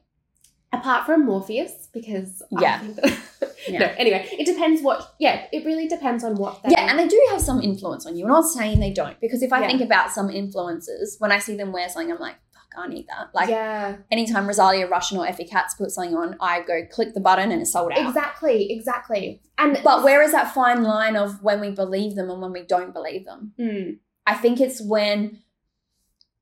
Apart 0.73 1.05
from 1.05 1.25
Morpheus, 1.25 1.87
because 1.93 2.41
Yeah. 2.51 2.75
I 2.75 2.79
think 2.79 2.95
that, 2.95 3.55
Yeah. 3.67 3.79
no. 3.79 3.85
Anyway, 3.97 4.27
it 4.31 4.45
depends 4.45 4.81
what. 4.81 5.13
Yeah, 5.19 5.45
it 5.51 5.63
really 5.65 5.87
depends 5.87 6.23
on 6.23 6.35
what. 6.35 6.61
They, 6.63 6.71
Yeah, 6.71 6.89
and 6.89 6.97
they 6.99 7.07
do 7.07 7.21
have 7.31 7.39
some 7.41 7.61
influence 7.61 8.05
on 8.05 8.15
you. 8.17 8.25
I'm 8.25 8.31
not 8.31 8.45
saying 8.45 8.79
they 8.79 8.91
don't, 8.91 9.19
because 9.21 9.41
if 9.43 9.53
I 9.53 9.61
Yeah. 9.61 9.67
think 9.67 9.81
about 9.81 10.11
some 10.11 10.29
influencers, 10.29 11.19
when 11.19 11.31
I 11.31 11.39
see 11.39 11.55
them 11.55 11.71
wear 11.71 11.87
something, 11.89 12.11
I'm 12.11 12.19
like, 12.19 12.35
fuck, 12.53 12.83
I 12.83 12.87
need 12.87 13.05
that. 13.07 13.29
Like 13.33 13.49
yeah, 13.49 13.97
anytime 14.11 14.47
Rosalia 14.47 14.87
Russian 14.87 15.17
or 15.19 15.27
Effie 15.27 15.45
Katz 15.45 15.75
put 15.75 15.91
something 15.91 16.15
on, 16.15 16.35
I 16.41 16.61
go 16.61 16.81
click 16.91 17.13
the 17.13 17.19
button 17.21 17.51
and 17.51 17.61
it's 17.61 17.71
sold 17.71 17.91
out. 17.91 17.99
exactly, 17.99 18.71
exactly. 18.71 19.41
And 19.59 19.79
But 19.83 20.03
where 20.03 20.23
is 20.23 20.31
that 20.31 20.53
fine 20.53 20.81
line 20.83 21.15
of 21.15 21.43
when 21.43 21.61
we 21.61 21.69
believe 21.69 22.15
them 22.15 22.29
and 22.31 22.41
when 22.41 22.51
we 22.51 22.63
don't 22.63 22.93
believe 22.93 23.25
them? 23.25 23.53
Mm, 23.59 23.99
I 24.25 24.33
think 24.33 24.59
it's 24.59 24.81
when 24.81 25.39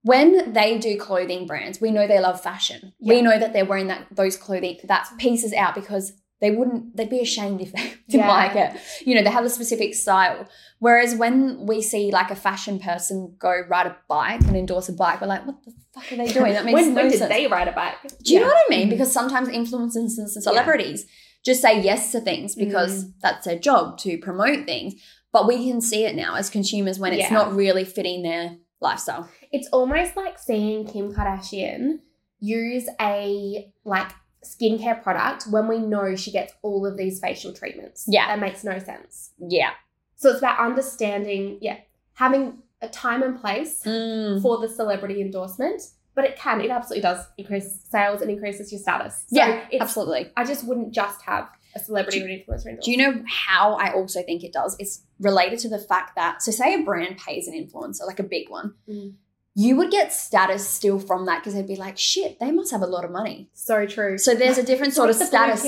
when 0.04 0.54
they 0.54 0.78
do 0.78 0.98
clothing 0.98 1.46
brands, 1.46 1.80
we 1.80 1.92
know 1.92 2.08
they 2.08 2.20
love 2.20 2.42
fashion. 2.42 2.94
We 3.00 3.22
know 3.22 3.38
that 3.38 3.54
they're 3.54 3.66
wearing 3.66 3.88
that 3.88 4.08
those 4.12 4.36
clothing 4.38 4.80
that 4.86 5.08
pieces 5.18 5.54
out 5.54 5.76
because 5.76 6.14
they 6.40 6.50
wouldn't 6.50 6.98
they'd 6.98 7.10
be 7.10 7.20
ashamed 7.20 7.62
if 7.62 7.72
they 7.72 7.84
didn't 8.10 8.26
Yeah. 8.26 8.30
like 8.30 8.56
it. 8.56 8.82
You 9.06 9.14
know, 9.16 9.24
they 9.24 9.30
have 9.30 9.46
a 9.46 9.50
specific 9.50 9.94
style. 9.94 10.48
Whereas 10.80 11.14
when 11.16 11.68
we 11.68 11.84
see 11.84 12.10
like 12.12 12.32
a 12.32 12.36
fashion 12.36 12.80
person 12.80 13.36
go 13.38 13.62
ride 13.70 13.86
a 13.86 13.96
bike 14.08 14.42
and 14.42 14.58
endorse 14.58 14.90
a 14.90 14.94
bike, 14.94 15.22
we're 15.22 15.28
like, 15.28 15.46
what 15.46 15.64
the 15.64 15.72
fuck 15.94 16.12
are 16.12 16.16
they 16.16 16.32
doing? 16.34 16.54
That 16.54 16.66
makes 16.66 16.74
when, 16.74 16.90
no 16.96 17.02
when 17.02 17.12
did 17.12 17.20
sense. 17.20 17.30
they 17.32 17.46
ride 17.46 17.68
a 17.68 17.72
bike? 17.74 17.96
Do 18.24 18.34
you 18.34 18.40
know 18.40 18.48
what 18.48 18.58
I 18.58 18.76
mean? 18.76 18.88
Mhm. 18.88 18.92
Because 18.92 19.12
sometimes 19.12 19.50
influencers 19.50 20.18
and 20.18 20.30
celebrities 20.32 21.06
just 21.46 21.62
say 21.62 21.80
yes 21.80 22.12
to 22.14 22.20
things 22.22 22.56
because 22.56 23.06
Mm. 23.06 23.14
that's 23.22 23.46
their 23.46 23.60
job 23.60 24.00
to 24.00 24.18
promote 24.18 24.66
things. 24.66 24.96
But 25.32 25.48
we 25.48 25.68
can 25.70 25.80
see 25.80 26.06
it 26.06 26.16
now 26.16 26.36
as 26.36 26.50
consumers 26.50 26.98
when 26.98 27.14
it's 27.14 27.30
Yeah. 27.30 27.34
not 27.34 27.56
really 27.56 27.86
fitting 27.86 28.24
their 28.24 28.58
lifestyle. 28.82 29.30
It's 29.52 29.68
almost 29.70 30.16
like 30.16 30.40
seeing 30.40 30.88
Kim 30.88 31.14
Kardashian 31.14 32.00
use 32.40 32.88
a 33.00 33.72
like 33.84 34.12
skincare 34.44 35.02
product 35.04 35.46
when 35.50 35.68
we 35.68 35.78
know 35.80 36.16
she 36.16 36.32
gets 36.32 36.54
all 36.64 36.86
of 36.86 36.98
these 36.98 37.20
facial 37.20 37.54
treatments. 37.54 38.06
Yeah. 38.08 38.28
That 38.28 38.40
makes 38.40 38.64
no 38.64 38.80
sense. 38.80 39.32
Yeah. 39.40 39.72
So 40.16 40.30
it's 40.30 40.40
about 40.40 40.60
understanding, 40.60 41.58
yeah, 41.62 41.78
having 42.14 42.60
a 42.82 42.88
time 42.90 43.22
and 43.24 43.40
place 43.40 43.84
Mm. 43.86 44.42
for 44.42 44.58
the 44.60 44.68
celebrity 44.70 45.22
endorsement, 45.22 45.82
but 46.16 46.26
it 46.26 46.36
can, 46.36 46.62
it 46.62 46.72
absolutely 46.72 47.02
does 47.04 47.26
increase 47.38 47.80
sales 47.90 48.22
and 48.22 48.32
increases 48.32 48.72
your 48.72 48.80
status. 48.82 49.26
So 49.28 49.38
yeah, 49.38 49.66
it's, 49.72 49.82
absolutely. 49.82 50.32
I 50.36 50.44
just 50.44 50.66
wouldn't 50.66 50.92
just 50.94 51.22
have 51.24 51.48
a 51.76 51.80
celebrity 51.80 52.22
or 52.22 52.26
an 52.26 52.32
influencer 52.32 52.66
endorsement. 52.68 52.82
Do 52.84 52.92
you 52.92 52.98
know 52.98 53.24
how 53.28 53.76
I 53.76 53.94
also 53.94 54.24
think 54.24 54.44
it 54.44 54.52
does? 54.54 54.76
It's 54.80 55.04
related 55.20 55.60
to 55.60 55.70
the 55.70 55.80
fact 55.80 56.16
that, 56.16 56.42
so 56.42 56.52
say 56.52 56.74
a 56.74 56.84
brand 56.84 57.18
pays 57.18 57.48
an 57.48 57.54
influencer, 57.54 58.06
like 58.08 58.20
a 58.20 58.24
big 58.24 58.50
one, 58.50 58.74
Mm. 58.90 59.14
You 59.54 59.76
would 59.78 59.92
get 59.92 60.14
status 60.14 60.68
still 60.68 60.98
from 61.00 61.26
that 61.26 61.40
because 61.40 61.54
they'd 61.54 61.68
be 61.68 61.76
like, 61.76 61.98
shit, 61.98 62.40
they 62.40 62.52
must 62.52 62.72
have 62.72 62.82
a 62.82 62.88
lot 62.88 63.04
of 63.04 63.12
money. 63.12 63.50
So 63.54 63.86
true. 63.86 64.18
So 64.18 64.34
there's 64.34 64.58
a 64.58 64.64
different 64.64 64.94
sort 65.00 65.10
of 65.10 65.16
status. 65.18 65.66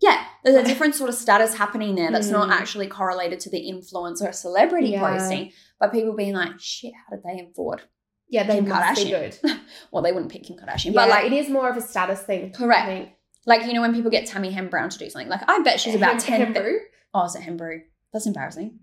Yeah, 0.00 0.24
there's 0.42 0.56
a 0.56 0.64
different 0.64 0.96
sort 0.96 1.08
of 1.08 1.14
status 1.14 1.54
happening 1.54 1.94
there 1.94 2.10
that's 2.10 2.28
not 2.28 2.48
Mm. 2.48 2.52
actually 2.52 2.88
correlated 2.88 3.38
to 3.40 3.50
the 3.50 3.60
influencer 3.70 4.28
or 4.28 4.32
celebrity 4.32 4.88
Yeah. 4.88 5.00
posting, 5.00 5.52
but 5.78 5.92
people 5.92 6.14
being 6.16 6.34
like, 6.34 6.58
shit, 6.58 6.92
how 6.94 7.14
did 7.16 7.22
they 7.24 7.48
afford? 7.48 7.82
Yeah, 8.28 8.42
they 8.44 8.56
Kim 8.56 8.68
must 8.68 8.96
be 9.04 9.10
Kardashian. 9.12 9.40
good. 9.42 9.60
Well, 9.92 10.02
they 10.02 10.10
wouldn't 10.10 10.32
pick 10.32 10.42
Kim 10.42 10.56
Kardashian, 10.56 10.86
Yeah, 10.86 10.92
but 10.94 11.08
like, 11.08 11.26
it 11.26 11.32
is 11.32 11.48
more 11.48 11.68
of 11.70 11.76
a 11.76 11.80
status 11.80 12.20
thing. 12.22 12.52
Correct. 12.52 13.12
Like 13.46 13.66
you 13.66 13.72
know, 13.74 13.80
when 13.82 13.94
people 13.94 14.10
get 14.10 14.26
Tammy 14.26 14.50
Hem 14.50 14.68
Brown 14.68 14.88
to 14.90 14.98
do 14.98 15.08
something, 15.08 15.28
like 15.28 15.42
I 15.48 15.62
bet 15.62 15.78
she's 15.78 15.94
about 15.94 16.20
Hem- 16.22 16.52
ten. 16.52 16.54
Hembrow? 16.54 16.78
Oh, 17.14 17.24
is 17.26 17.36
it 17.36 17.42
Hembrow? 17.42 17.82
That's 18.12 18.26
embarrassing. 18.26 18.80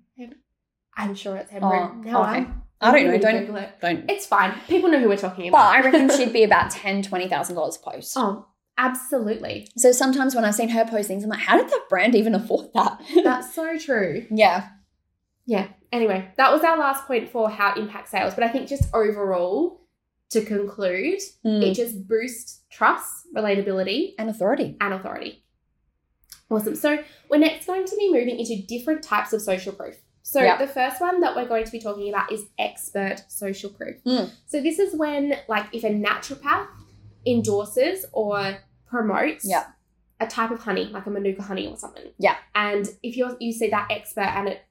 I'm 0.95 1.15
sure 1.15 1.35
it's 1.37 1.51
Oh, 1.53 1.55
Hembrow. 1.59 2.03
now 2.05 2.21
okay. 2.23 2.31
I'm. 2.31 2.58
I 2.81 2.91
don't 2.91 3.07
know. 3.07 3.17
Don't 3.17 3.39
Google 3.41 3.57
it. 3.57 3.71
don't. 3.81 4.09
It's 4.09 4.25
fine. 4.25 4.53
People 4.67 4.89
know 4.89 4.99
who 4.99 5.09
we're 5.09 5.17
talking 5.17 5.51
But 5.51 5.57
about. 5.57 5.75
I 5.75 5.81
reckon 5.81 6.09
she'd 6.17 6.31
be 6.33 6.43
about 6.49 6.71
ten, 6.71 7.01
twenty 7.03 7.27
thousand 7.27 7.55
dollars 7.55 7.77
post. 7.77 8.13
oh, 8.17 8.47
absolutely. 8.77 9.67
So 9.77 9.91
sometimes 9.91 10.35
when 10.35 10.45
I've 10.45 10.55
seen 10.55 10.69
her 10.69 10.85
post 10.85 11.07
things, 11.07 11.23
I'm 11.23 11.29
like, 11.29 11.39
how 11.39 11.57
did 11.57 11.67
that 11.67 11.85
brand 11.89 12.15
even 12.15 12.35
afford 12.35 12.69
that? 12.75 13.01
That's 13.23 13.53
so 13.53 13.77
true. 13.77 14.25
yeah. 14.31 14.69
Yeah. 15.45 15.67
Anyway, 15.91 16.29
that 16.37 16.51
was 16.51 16.61
our 16.61 16.77
last 16.77 17.05
point 17.07 17.29
for 17.31 17.49
how 17.49 17.71
it 17.73 17.77
impacts 17.79 18.11
sales. 18.11 18.35
But 18.35 18.43
I 18.43 18.49
think 18.49 18.69
just 18.69 18.83
overall, 18.93 19.81
to 20.29 20.45
conclude, 20.45 21.19
Mm. 21.43 21.63
it 21.63 21.73
just 21.73 22.07
boosts 22.07 22.61
trust, 22.71 23.25
relatability, 23.35 24.13
And 24.19 24.29
authority. 24.29 24.77
and 24.79 24.93
authority. 24.93 25.43
Awesome. 26.51 26.75
So 26.75 26.99
we're 27.29 27.37
next 27.39 27.65
going 27.65 27.85
to 27.85 27.95
be 27.95 28.11
moving 28.11 28.39
into 28.39 28.61
different 28.67 29.01
types 29.03 29.33
of 29.33 29.41
social 29.41 29.73
proof. 29.73 29.95
So 30.23 30.41
Yep. 30.41 30.59
the 30.59 30.67
first 30.67 31.01
one 31.01 31.21
that 31.21 31.35
we're 31.35 31.47
going 31.47 31.65
to 31.65 31.71
be 31.71 31.79
talking 31.79 32.09
about 32.09 32.31
is 32.31 32.45
expert 32.59 33.23
social 33.27 33.69
proof. 33.71 34.03
Mm. 34.05 34.29
So 34.45 34.61
this 34.61 34.77
is 34.79 34.93
when, 34.95 35.35
like, 35.47 35.65
if 35.73 35.83
a 35.83 35.89
naturopath 35.89 36.67
endorses 37.25 38.05
or 38.11 38.57
promotes 38.85 39.45
Yep. 39.47 39.67
a 40.19 40.27
type 40.27 40.51
of 40.51 40.59
honey, 40.59 40.85
like 40.85 41.05
a 41.05 41.09
manuka 41.09 41.41
honey 41.41 41.67
or 41.67 41.77
something. 41.77 42.11
Yeah. 42.17 42.35
And 42.55 42.87
if 43.03 43.15
you're 43.17 43.35
you 43.39 43.51
see 43.53 43.69
that 43.69 43.87
expert 43.91 44.21
and 44.35 44.49
it, 44.49 44.61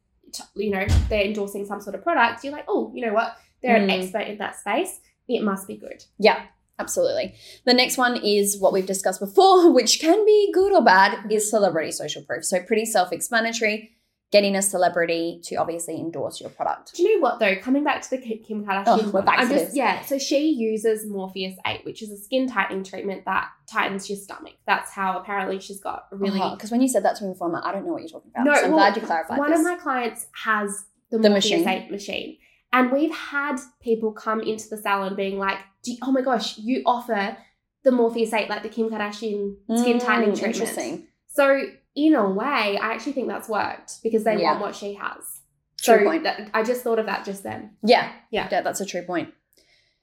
you 0.54 0.70
know, 0.70 0.86
they're 1.08 1.24
endorsing 1.24 1.64
some 1.66 1.80
sort 1.80 1.94
of 1.94 2.02
product, 2.02 2.44
you're 2.44 2.52
like, 2.52 2.66
oh, 2.68 2.92
you 2.94 3.04
know 3.06 3.14
what? 3.14 3.36
They're 3.62 3.76
an 3.76 3.88
Mm. 3.88 4.02
expert 4.02 4.26
in 4.28 4.38
that 4.38 4.56
space. 4.56 5.00
It 5.26 5.42
must 5.42 5.66
be 5.66 5.76
good. 5.76 6.04
Yeah, 6.18 6.42
absolutely. 6.78 7.34
The 7.64 7.74
next 7.74 7.96
one 7.98 8.16
is 8.22 8.58
what 8.58 8.72
we've 8.72 8.86
discussed 8.86 9.20
before, 9.20 9.70
which 9.78 10.00
can 10.00 10.24
be 10.24 10.50
good 10.52 10.72
or 10.72 10.82
bad, 10.84 11.30
is 11.30 11.50
celebrity 11.50 11.92
social 11.92 12.22
proof. 12.22 12.44
So 12.44 12.60
pretty 12.62 12.84
self-explanatory. 12.84 13.92
Getting 14.30 14.56
a 14.56 14.60
celebrity 14.62 15.40
to 15.44 15.54
obviously 15.56 15.96
endorse 15.96 16.38
your 16.38 16.50
product. 16.50 16.92
Do 16.94 17.02
you 17.02 17.16
know 17.16 17.22
what 17.22 17.38
though? 17.40 17.56
Coming 17.56 17.82
back 17.82 18.02
to 18.02 18.10
the 18.10 18.18
Kim 18.18 18.62
Kardashian, 18.62 18.84
Oh, 18.86 19.10
we're 19.10 19.22
back 19.22 19.38
I'm 19.38 19.48
to 19.48 19.54
just 19.54 19.66
this. 19.68 19.74
yeah. 19.76 20.02
So 20.02 20.18
she 20.18 20.50
uses 20.50 21.06
Morpheus 21.06 21.56
Eight, 21.66 21.82
which 21.86 22.02
is 22.02 22.10
a 22.10 22.16
skin 22.18 22.46
tightening 22.46 22.84
treatment 22.84 23.24
that 23.24 23.48
tightens 23.70 24.10
your 24.10 24.18
stomach. 24.18 24.52
That's 24.66 24.90
how 24.92 25.18
apparently 25.18 25.60
she's 25.60 25.80
got 25.80 26.08
really. 26.12 26.40
Because 26.50 26.70
when 26.70 26.82
you 26.82 26.88
said 26.88 27.04
that 27.06 27.16
to 27.16 27.24
me 27.24 27.30
before, 27.32 27.48
like, 27.48 27.64
I 27.64 27.72
don't 27.72 27.86
know 27.86 27.92
what 27.92 28.02
you're 28.02 28.10
talking 28.10 28.30
about. 28.34 28.44
No, 28.44 28.54
so 28.54 28.64
I'm 28.64 28.70
well, 28.72 28.80
glad 28.80 28.96
you 29.00 29.02
clarified 29.06 29.38
One 29.38 29.50
this. 29.50 29.60
of 29.60 29.64
my 29.64 29.76
clients 29.76 30.26
has 30.44 30.84
the, 31.10 31.16
The 31.18 31.30
Morpheus 31.30 31.50
machine. 31.64 31.68
Eight 31.68 31.90
machine, 31.90 32.36
and 32.70 32.92
we've 32.92 33.14
had 33.14 33.56
people 33.80 34.12
come 34.12 34.40
into 34.42 34.68
the 34.68 34.76
salon 34.76 35.16
being 35.16 35.38
like, 35.38 35.56
Do 35.82 35.92
you- 35.92 35.98
"Oh 36.02 36.12
my 36.12 36.20
gosh, 36.20 36.58
you 36.58 36.82
offer 36.84 37.38
the 37.82 37.92
Morpheus 37.92 38.34
Eight, 38.34 38.50
like 38.50 38.62
the 38.62 38.68
Kim 38.68 38.90
Kardashian 38.90 39.54
skin 39.78 39.96
Mm, 39.98 40.04
tightening 40.04 40.34
treatment." 40.34 40.54
Interesting. 40.56 41.06
So 41.28 41.62
in 41.96 42.14
a 42.14 42.28
way, 42.28 42.78
I 42.80 42.92
actually 42.92 43.12
think 43.12 43.28
that's 43.28 43.48
worked 43.48 44.02
because 44.02 44.24
they 44.24 44.36
Yeah. 44.40 44.52
want 44.52 44.60
what 44.60 44.76
she 44.76 44.94
has. 44.94 45.40
True 45.80 45.98
so 45.98 46.04
point. 46.04 46.24
that, 46.24 46.50
I 46.54 46.62
just 46.62 46.82
thought 46.82 46.98
of 46.98 47.06
that 47.06 47.24
just 47.24 47.42
then. 47.42 47.76
Yeah. 47.82 48.10
Yeah. 48.30 48.48
Yeah, 48.50 48.62
that's 48.62 48.80
a 48.80 48.86
true 48.86 49.02
point. 49.02 49.32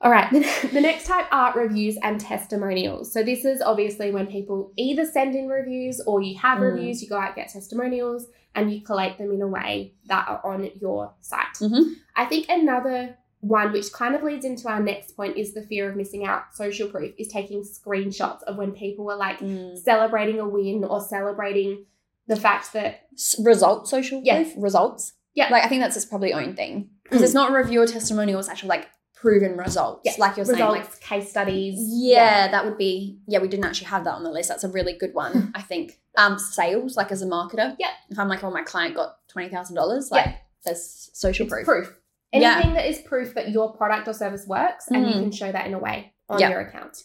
All 0.02 0.12
right. 0.12 0.30
the 0.32 0.82
next 0.82 1.06
type 1.08 1.26
are 1.32 1.54
reviews 1.54 1.98
and 2.04 2.20
testimonials. 2.20 3.12
So 3.14 3.24
this 3.24 3.46
is 3.46 3.62
obviously 3.62 4.12
when 4.12 4.28
people 4.28 4.72
either 4.78 5.06
send 5.06 5.36
in 5.36 5.48
reviews 5.48 6.02
or 6.06 6.22
you 6.22 6.38
have 6.40 6.60
Mm. 6.60 6.74
reviews, 6.74 7.02
you 7.02 7.10
go 7.10 7.18
out 7.18 7.36
get 7.36 7.50
testimonials 7.50 8.28
and 8.56 8.74
you 8.74 8.82
collate 8.82 9.18
them 9.18 9.32
in 9.32 9.42
a 9.42 9.48
way 9.48 9.94
that 10.08 10.28
are 10.28 10.42
on 10.46 10.70
your 10.80 11.14
site. 11.22 11.56
Mhm. 11.62 11.94
I 12.16 12.26
think 12.26 12.46
another 12.50 13.18
one 13.48 13.72
which 13.72 13.92
kind 13.94 14.16
of 14.16 14.24
leads 14.24 14.46
into 14.46 14.68
our 14.68 14.80
next 14.80 15.16
point 15.16 15.38
is 15.38 15.54
the 15.54 15.62
fear 15.62 15.90
of 15.90 15.96
missing 15.96 16.26
out 16.26 16.44
social 16.56 16.88
proof 16.90 17.14
is 17.18 17.28
taking 17.28 17.62
screenshots 17.62 18.42
of 18.44 18.58
when 18.58 18.72
people 18.72 19.06
were 19.06 19.16
like 19.16 19.40
Mm. 19.40 19.78
celebrating 19.78 20.40
a 20.40 20.48
win 20.48 20.84
or 20.84 21.00
celebrating 21.02 21.86
the 22.28 22.36
fact 22.36 22.74
that 22.74 23.02
S- 23.14 23.36
Result 23.40 23.88
social 23.88 24.22
Yeah. 24.24 24.42
proof? 24.44 24.54
Results? 24.58 25.14
Yeah. 25.36 25.50
Like, 25.52 25.64
I 25.64 25.68
think 25.68 25.82
that's 25.84 25.96
its 25.96 26.06
probably 26.06 26.34
own 26.34 26.56
thing. 26.56 26.90
Because 27.04 27.22
Mm. 27.22 27.26
it's 27.26 27.34
not 27.34 27.52
a 27.52 27.56
review 27.56 27.82
or 27.82 27.86
testimonial, 27.88 28.40
it's 28.40 28.50
actually 28.50 28.70
like 28.70 28.88
proven 29.14 29.58
results, 29.58 30.02
Yeah, 30.06 30.14
like 30.18 30.38
you're 30.38 30.46
saying, 30.46 30.60
like 30.60 31.00
case 31.00 31.30
studies. 31.30 31.76
yeah, 31.80 32.50
that 32.50 32.66
would 32.66 32.78
be 32.78 33.20
yeah. 33.28 33.40
We 33.40 33.48
didn't 33.48 33.66
actually 33.66 33.88
have 33.88 34.04
that 34.06 34.14
on 34.16 34.24
the 34.24 34.32
list. 34.32 34.50
That's 34.50 34.64
a 34.64 34.70
really 34.70 34.94
good 34.94 35.14
one, 35.14 35.52
I 35.56 35.62
think. 35.62 36.00
Um, 36.18 36.40
sales, 36.40 36.96
like 36.98 37.12
as 37.12 37.22
a 37.22 37.26
marketer, 37.26 37.76
Yeah. 37.80 37.90
If 38.10 38.18
I'm 38.18 38.28
like, 38.30 38.44
oh, 38.44 38.50
my 38.52 38.64
client 38.64 38.96
got 38.96 39.18
twenty 39.28 39.50
thousand 39.50 39.76
dollars, 39.76 40.10
like 40.12 40.26
Yeah. 40.26 40.36
there's 40.64 41.10
social 41.14 41.46
It's 41.46 41.54
proof. 41.54 41.66
proof. 41.66 42.00
Yeah. 42.34 42.54
Anything 42.56 42.74
that 42.74 42.86
is 42.88 43.00
proof 43.02 43.34
that 43.36 43.50
your 43.52 43.74
product 43.74 44.08
or 44.08 44.14
service 44.14 44.46
works 44.48 44.88
and 44.90 45.08
you 45.08 45.14
Mm. 45.14 45.20
can 45.24 45.32
show 45.32 45.52
that 45.52 45.68
in 45.68 45.74
a 45.74 45.80
way 45.80 46.14
on 46.30 46.40
Yeah. 46.40 46.50
your 46.50 46.60
account. 46.62 46.98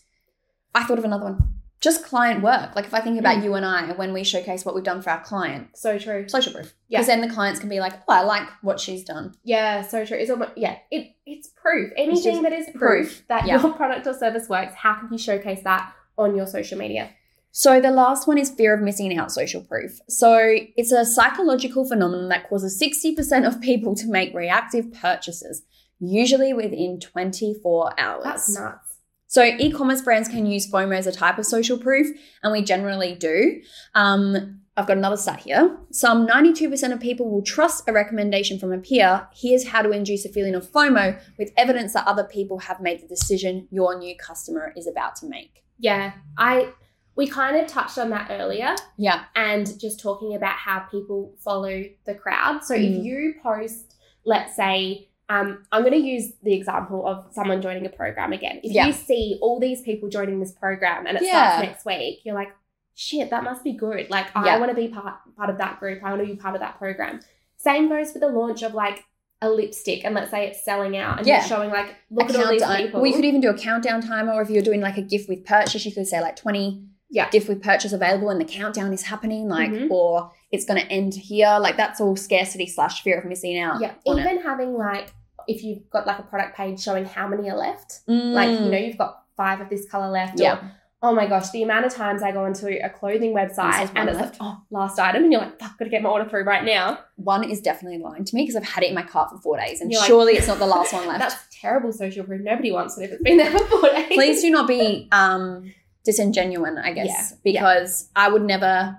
I 0.75 0.85
thought 0.85 0.99
of 0.99 1.05
another 1.05 1.25
one. 1.25 1.39
Just 1.81 2.05
client 2.05 2.43
work. 2.43 2.77
Like 2.77 2.85
if 2.85 2.93
I 2.93 3.01
think 3.01 3.19
about 3.19 3.39
Mm. 3.39 3.45
you 3.45 3.55
and 3.55 3.65
I, 3.65 3.93
when 3.93 4.13
we 4.13 4.23
showcase 4.23 4.65
what 4.67 4.75
we've 4.75 4.85
done 4.85 5.01
for 5.03 5.11
our 5.11 5.23
client, 5.23 5.69
So 5.77 5.99
true. 5.99 6.29
social 6.29 6.53
proof. 6.53 6.75
Yeah. 6.89 6.99
Because 6.99 7.07
then 7.07 7.21
the 7.23 7.29
clients 7.33 7.59
can 7.61 7.69
be 7.71 7.81
like, 7.81 7.95
oh, 8.07 8.13
I 8.13 8.21
like 8.23 8.47
what 8.61 8.79
she's 8.81 9.03
done. 9.05 9.33
Yeah, 9.45 9.83
so 9.83 10.05
true. 10.05 10.19
It's 10.19 10.31
almost 10.31 10.53
yeah. 10.57 10.77
It 10.91 11.13
it's 11.25 11.49
proof. 11.49 11.91
Anything 11.97 12.33
just 12.33 12.43
that 12.43 12.53
is 12.53 12.67
proof, 12.75 12.79
proof. 12.81 13.25
that 13.29 13.47
Yeah. 13.47 13.61
your 13.63 13.73
product 13.81 14.07
or 14.07 14.15
service 14.15 14.49
works, 14.49 14.75
how 14.75 14.95
can 14.95 15.09
you 15.13 15.19
showcase 15.19 15.63
that 15.65 15.93
on 16.19 16.37
your 16.37 16.47
social 16.47 16.77
media? 16.77 17.11
So 17.53 17.81
the 17.81 17.91
last 17.91 18.29
one 18.29 18.39
is 18.39 18.51
fear 18.51 18.75
of 18.75 18.81
missing 18.81 19.17
out 19.19 19.33
social 19.33 19.63
proof. 19.63 19.99
So 20.09 20.39
it's 20.77 20.93
a 20.93 21.05
psychological 21.05 21.87
phenomenon 21.87 22.29
that 22.29 22.49
causes 22.49 22.81
60% 22.81 23.47
of 23.47 23.61
people 23.61 23.95
to 23.97 24.09
make 24.09 24.33
reactive 24.35 24.93
purchases, 24.93 25.63
usually 25.99 26.53
within 26.53 27.01
24 27.01 27.99
hours. 27.99 28.25
That's 28.25 28.55
nuts. 28.59 28.97
So 29.27 29.45
e-commerce 29.45 30.03
brands 30.03 30.29
can 30.29 30.45
use 30.45 30.69
FOMO 30.69 30.97
as 30.97 31.07
a 31.07 31.13
type 31.13 31.39
of 31.39 31.47
social 31.47 31.79
proof, 31.79 32.09
and 32.43 32.53
we 32.53 32.63
generally 32.63 33.15
do. 33.15 33.61
Um, 33.95 34.61
I've 34.77 34.89
got 34.89 34.97
another 34.97 35.17
stat 35.17 35.41
here. 35.41 35.77
Some 35.93 36.27
92% 36.27 36.93
of 36.93 36.99
people 36.99 37.31
will 37.31 37.43
trust 37.43 37.85
a 37.87 37.93
recommendation 37.93 38.59
from 38.59 38.73
a 38.73 38.79
peer. 38.79 39.29
Here's 39.33 39.69
how 39.69 39.83
to 39.83 39.91
induce 39.91 40.25
a 40.25 40.31
feeling 40.31 40.57
of 40.57 40.69
FOMO 40.73 41.21
with 41.39 41.53
evidence 41.57 41.93
that 41.93 42.09
other 42.09 42.25
people 42.25 42.59
have 42.59 42.81
made 42.81 43.03
the 43.03 43.07
decision 43.07 43.69
your 43.71 43.97
new 43.97 44.17
customer 44.17 44.73
is 44.77 44.89
about 44.89 45.15
to 45.17 45.27
make. 45.27 45.63
Yeah, 45.79 46.15
I 46.37 46.73
we 47.21 47.27
kind 47.27 47.55
of 47.57 47.67
touched 47.67 47.99
on 47.99 48.09
that 48.11 48.29
earlier 48.31 48.75
Yeah. 48.97 49.25
and 49.37 49.79
just 49.79 50.01
talking 50.01 50.35
about 50.35 50.55
how 50.67 50.81
people 50.81 51.35
follow 51.39 51.85
the 52.07 52.15
crowd. 52.15 52.65
So 52.65 52.75
Mm. 52.75 52.99
if 52.99 53.05
you 53.05 53.35
post, 53.43 53.95
let's 54.25 54.57
say, 54.57 55.09
um, 55.29 55.65
I'm 55.71 55.83
going 55.83 55.93
to 55.93 55.99
use 56.15 56.33
the 56.43 56.55
example 56.55 57.07
of 57.07 57.27
someone 57.31 57.61
joining 57.61 57.85
a 57.85 57.91
program 57.91 58.33
again. 58.33 58.61
If 58.65 58.73
Yeah. 58.73 58.87
you 58.87 58.93
see 58.95 59.39
all 59.43 59.61
these 59.61 59.83
people 59.83 60.09
joining 60.09 60.41
this 60.41 60.53
program 60.53 61.07
and 61.07 61.17
it 61.19 61.23
Yeah. 61.23 61.51
starts 61.59 61.69
next 61.69 61.85
week, 61.85 62.21
you're 62.25 62.35
like, 62.35 62.53
shit, 62.95 63.29
that 63.31 63.45
must 63.45 63.63
be 63.65 63.73
good. 63.73 64.09
Like, 64.11 64.27
Yeah. 64.35 64.55
I 64.55 64.59
want 64.59 64.71
to 64.71 64.77
be 64.77 64.89
part 64.89 65.15
part 65.37 65.51
of 65.51 65.59
that 65.59 65.79
group. 65.79 66.03
I 66.03 66.11
want 66.11 66.23
to 66.23 66.27
be 66.27 66.37
part 66.37 66.55
of 66.55 66.61
that 66.63 66.79
program. 66.79 67.21
Same 67.59 67.89
goes 67.91 68.13
with 68.15 68.23
the 68.23 68.29
launch 68.29 68.63
of 68.63 68.73
like 68.75 69.05
a 69.43 69.49
lipstick, 69.49 70.05
and 70.05 70.15
let's 70.15 70.31
say 70.31 70.47
it's 70.49 70.63
selling 70.65 70.97
out, 70.97 71.19
and 71.19 71.27
Yeah. 71.27 71.39
you're 71.39 71.49
showing 71.49 71.71
like, 71.71 71.95
look 72.11 72.29
A 72.29 72.33
at 72.39 72.45
all 72.45 72.51
these 72.53 72.61
countdown. 72.63 72.83
people. 72.87 73.01
We 73.01 73.13
could 73.13 73.25
even 73.25 73.41
do 73.41 73.49
a 73.51 73.57
countdown 73.57 74.01
timer, 74.03 74.33
or 74.35 74.43
if 74.43 74.51
you're 74.51 74.63
doing 74.71 74.81
like 74.83 74.99
a 74.99 75.03
gift 75.03 75.29
with 75.31 75.47
purchase, 75.47 75.87
you 75.87 75.93
could 75.93 76.07
say 76.07 76.21
like 76.21 76.37
20 76.37 76.83
Yeah. 77.11 77.29
gift 77.31 77.49
with 77.49 77.63
purchase 77.63 77.93
available 77.93 78.31
and 78.31 78.41
the 78.41 78.45
countdown 78.45 78.93
is 78.93 79.03
happening, 79.03 79.49
like, 79.49 79.71
Mhm. 79.71 79.91
or 79.91 80.31
it's 80.53 80.65
going 80.65 80.81
to 80.81 80.87
end 80.93 81.15
here. 81.15 81.59
Like, 81.61 81.77
that's 81.77 82.01
all 82.01 82.15
scarcity 82.17 82.67
slash 82.67 83.03
fear 83.03 83.19
of 83.19 83.25
missing 83.25 83.59
out. 83.59 83.81
yeah, 83.81 83.93
even 84.07 84.41
having 84.43 84.75
like 84.75 85.13
if 85.49 85.65
you've 85.65 85.89
got 85.91 86.07
like 86.07 86.19
a 86.19 86.23
product 86.23 86.57
page 86.57 86.79
showing 86.81 87.05
how 87.07 87.27
many 87.27 87.51
are 87.51 87.57
left. 87.57 88.01
Mm. 88.09 88.33
like 88.35 88.51
you 88.61 88.67
know 88.71 88.77
you've 88.79 88.99
got 88.99 89.23
five 89.37 89.61
of 89.61 89.69
this 89.71 89.89
color 89.89 90.09
left 90.11 90.39
Yeah. 90.39 90.57
or 90.57 90.71
oh 91.03 91.15
my 91.15 91.27
gosh 91.27 91.49
the 91.51 91.63
amount 91.63 91.87
of 91.87 91.95
times 91.95 92.23
i 92.23 92.31
go 92.31 92.45
onto 92.45 92.67
a 92.67 92.91
clothing 92.91 93.33
website 93.35 93.91
and, 93.97 94.11
it's 94.11 94.19
left. 94.19 94.39
like 94.39 94.43
oh 94.43 94.59
last 94.71 94.99
item 94.99 95.23
and 95.25 95.33
you're 95.33 95.41
like 95.41 95.59
fuck 95.59 95.79
gotta 95.79 95.91
get 95.91 96.03
my 96.03 96.11
order 96.11 96.29
through 96.29 96.45
right 96.45 96.63
now 96.63 96.99
one 97.17 97.43
is 97.43 97.63
definitely 97.63 97.99
lying 97.99 98.23
to 98.27 98.35
me 98.37 98.43
because 98.43 98.55
I've 98.55 98.65
had 98.69 98.85
it 98.85 98.89
in 98.91 98.95
my 98.95 99.03
cart 99.03 99.31
for 99.31 99.39
four 99.39 99.57
days, 99.59 99.81
and 99.81 99.91
You're 99.91 100.01
like- 100.03 100.09
surely 100.09 100.33
it's 100.35 100.47
not 100.47 100.59
the 100.59 100.67
last 100.67 100.93
one 100.93 101.07
left. 101.09 101.21
that's 101.21 101.37
terrible 101.51 101.91
social 101.91 102.23
proof 102.25 102.43
nobody 102.43 102.71
wants 102.71 102.99
it 102.99 103.05
if 103.05 103.13
it's 103.13 103.23
been 103.23 103.39
there 103.39 103.51
for 103.51 103.65
four 103.67 103.89
days 103.91 104.09
Please 104.13 104.43
do 104.43 104.51
not 104.51 104.69
be 104.69 105.09
um, 105.11 105.73
disingenuine, 106.07 106.83
I 106.83 106.93
guess, 106.93 107.07
Yeah, 107.09 107.37
because 107.45 108.11
I 108.17 108.29
would 108.29 108.43
never 108.43 108.97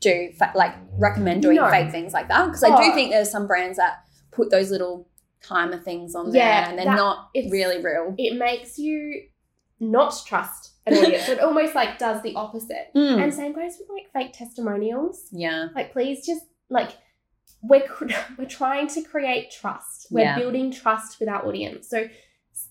do 0.00 0.30
fa- 0.38 0.52
like 0.54 0.74
recommend 0.98 1.42
doing 1.42 1.56
No. 1.56 1.70
fake 1.70 1.90
things 1.90 2.12
like 2.12 2.28
that 2.28 2.46
because 2.46 2.62
I 2.64 2.68
do 2.68 2.90
Oh. 2.90 2.94
think 2.94 3.10
there's 3.10 3.30
some 3.30 3.46
brands 3.46 3.76
that 3.78 3.98
put 4.30 4.50
those 4.50 4.70
little 4.70 5.08
timer 5.42 5.78
things 5.78 6.14
on 6.14 6.30
there 6.30 6.42
and 6.42 6.78
they're 6.78 6.86
that- 6.86 6.96
not 6.96 7.28
it's- 7.34 7.52
really 7.52 7.82
real. 7.82 8.14
it 8.18 8.36
makes 8.38 8.78
you 8.78 9.24
not 9.80 10.14
trust 10.26 10.72
an 10.86 10.94
audience 10.98 11.28
it 11.28 11.40
almost 11.40 11.74
like 11.74 11.98
does 11.98 12.22
the 12.22 12.34
opposite 12.34 12.88
Mm. 12.94 13.22
and 13.22 13.34
same 13.34 13.52
goes 13.52 13.76
with 13.78 13.88
like 13.90 14.10
fake 14.12 14.32
testimonials 14.32 15.28
yeah, 15.32 15.68
like 15.74 15.92
please 15.92 16.24
just 16.24 16.42
like 16.70 16.90
we're 17.62 17.84
we're 18.38 18.46
trying 18.46 18.86
to 18.88 19.02
create 19.02 19.50
trust 19.50 20.06
we're 20.10 20.20
Yeah. 20.22 20.38
building 20.38 20.70
trust 20.70 21.18
with 21.20 21.28
our 21.28 21.44
audience 21.46 21.88
so 21.88 22.06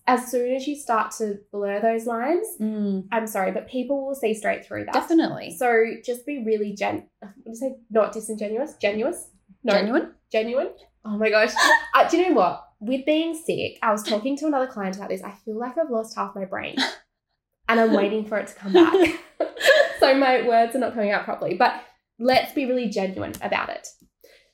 as 0.06 0.30
soon 0.30 0.54
as 0.54 0.68
you 0.68 0.76
start 0.76 1.12
to 1.12 1.40
blur 1.52 1.80
those 1.80 2.06
lines 2.06 2.46
Mm, 2.60 3.08
i'm 3.12 3.26
sorry 3.28 3.52
but 3.52 3.68
people 3.70 4.06
will 4.06 4.16
see 4.16 4.34
straight 4.34 4.66
through 4.66 4.86
that. 4.86 4.94
Definitely. 4.94 5.56
So 5.58 5.86
just 6.06 6.26
be 6.26 6.44
really 6.46 6.74
gen 6.74 7.08
what 7.20 7.34
do 7.46 7.50
you 7.52 7.56
say 7.56 7.76
not 7.90 8.12
disingenuous 8.12 8.76
genuous. 8.84 9.28
No. 9.64 9.74
Genuine. 9.74 10.12
genuine? 10.32 10.70
Oh 11.06 11.18
my 11.18 11.30
gosh. 11.30 11.54
Uh, 11.96 12.10
do 12.10 12.18
you 12.18 12.30
know 12.30 12.36
what? 12.36 12.66
With 12.80 13.06
being 13.06 13.34
sick 13.36 13.78
i 13.82 13.92
was 13.92 14.04
talking 14.04 14.36
to 14.38 14.48
another 14.48 14.68
client 14.68 14.96
about 14.98 15.10
this. 15.10 15.22
I 15.24 15.32
feel 15.46 15.58
like 15.58 15.78
i've 15.78 15.90
lost 15.90 16.16
half 16.18 16.36
my 16.36 16.46
brain. 16.46 16.76
And 17.70 17.80
i'm 17.80 17.94
waiting 17.94 18.26
for 18.26 18.38
it 18.38 18.48
to 18.48 18.54
come 18.56 18.74
back. 18.74 19.20
So 20.02 20.14
my 20.16 20.46
words 20.46 20.76
are 20.76 20.80
not 20.80 20.94
coming 20.94 21.12
out 21.12 21.24
properly 21.24 21.54
but 21.56 21.82
let's 22.20 22.52
be 22.52 22.66
really 22.66 22.90
genuine 22.90 23.34
about 23.42 23.70
it. 23.70 23.88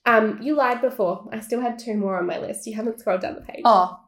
Um 0.05 0.39
you 0.41 0.55
lied 0.55 0.79
before. 0.81 1.27
I 1.31 1.39
still 1.39 1.59
had 1.61 1.79
two 1.79 1.95
more 1.95 2.19
on 2.19 2.27
my 2.27 2.37
list. 2.37 2.67
You 2.67 2.75
haven't 2.75 2.99
scrolled 2.99 3.21
down 3.21 3.33
the 3.35 3.41
page. 3.41 3.61
Oh, 3.65 3.99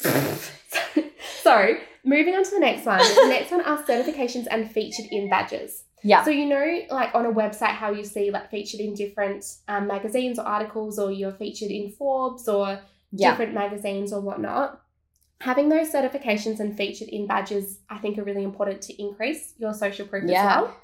so 1.42 1.74
moving 2.04 2.34
on 2.34 2.42
to 2.44 2.50
the 2.50 2.60
next 2.60 2.86
one 2.86 2.98
the 2.98 3.26
next 3.28 3.50
one 3.50 3.60
are 3.62 3.82
certifications 3.82 4.46
and 4.50 4.70
featured 4.70 5.06
in 5.10 5.28
badges 5.28 5.84
yeah, 6.02 6.24
so 6.24 6.30
you 6.30 6.46
know, 6.46 6.82
like 6.90 7.14
on 7.14 7.26
a 7.26 7.32
website, 7.32 7.74
how 7.74 7.92
you 7.92 8.04
see 8.04 8.30
like 8.30 8.50
featured 8.50 8.80
in 8.80 8.94
different 8.94 9.44
um, 9.68 9.86
magazines 9.86 10.38
or 10.38 10.46
articles, 10.46 10.98
or 10.98 11.10
you're 11.10 11.32
featured 11.32 11.70
in 11.70 11.90
Forbes 11.92 12.48
or 12.48 12.80
yeah, 13.12 13.30
different 13.30 13.52
magazines 13.54 14.12
or 14.12 14.20
whatnot. 14.20 14.80
Having 15.42 15.68
those 15.70 15.92
certifications 15.92 16.60
and 16.60 16.76
featured 16.76 17.08
in 17.08 17.26
badges, 17.26 17.80
I 17.88 17.98
think, 17.98 18.18
are 18.18 18.24
really 18.24 18.44
important 18.44 18.82
to 18.82 19.02
increase 19.02 19.54
your 19.58 19.72
social 19.74 20.06
proof 20.06 20.24
Yeah. 20.26 20.40
as 20.40 20.62
well. 20.62 20.76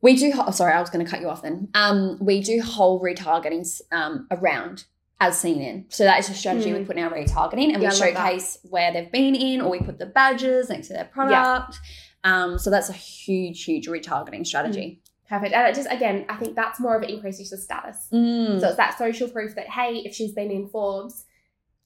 We 0.00 0.14
do. 0.14 0.32
Oh, 0.36 0.50
sorry, 0.52 0.72
I 0.72 0.80
was 0.80 0.90
going 0.90 1.04
to 1.04 1.10
cut 1.10 1.20
you 1.20 1.28
off. 1.28 1.42
Then, 1.42 1.68
um, 1.74 2.18
we 2.20 2.40
do 2.40 2.62
whole 2.62 3.00
retargeting 3.00 3.80
um 3.90 4.28
around 4.30 4.84
as 5.20 5.38
seen 5.38 5.60
in. 5.60 5.84
So 5.88 6.04
that 6.04 6.18
is 6.20 6.28
a 6.30 6.34
strategy 6.34 6.72
we 6.72 6.78
Mm. 6.80 6.86
put 6.86 6.96
in 6.96 7.04
our 7.04 7.10
retargeting, 7.10 7.72
and 7.74 7.82
Yeah, 7.82 7.90
we 7.90 7.94
showcase 7.96 8.58
where 8.70 8.92
they've 8.92 9.10
been 9.10 9.34
in, 9.34 9.60
or 9.60 9.70
we 9.70 9.80
put 9.80 9.98
the 9.98 10.06
badges 10.06 10.68
next 10.70 10.86
to 10.88 10.92
their 10.92 11.04
product. 11.06 11.78
Um, 12.24 12.58
so 12.58 12.70
that's 12.70 12.88
a 12.88 12.92
huge, 12.92 13.64
huge 13.64 13.88
retargeting 13.88 14.46
strategy. 14.46 15.02
Perfect. 15.28 15.52
And 15.54 15.66
it 15.68 15.74
just 15.74 15.90
again, 15.90 16.24
I 16.28 16.36
think 16.36 16.54
that's 16.56 16.80
more 16.80 16.96
of 16.96 17.02
an 17.02 17.10
increases 17.10 17.50
your 17.50 17.58
status. 17.60 18.08
Mm. 18.12 18.60
So 18.60 18.68
it's 18.68 18.76
that 18.76 18.96
social 18.96 19.28
proof 19.28 19.54
that 19.56 19.68
hey, 19.68 19.96
if 20.04 20.14
she's 20.14 20.32
been 20.32 20.50
in 20.50 20.68
Forbes, 20.68 21.24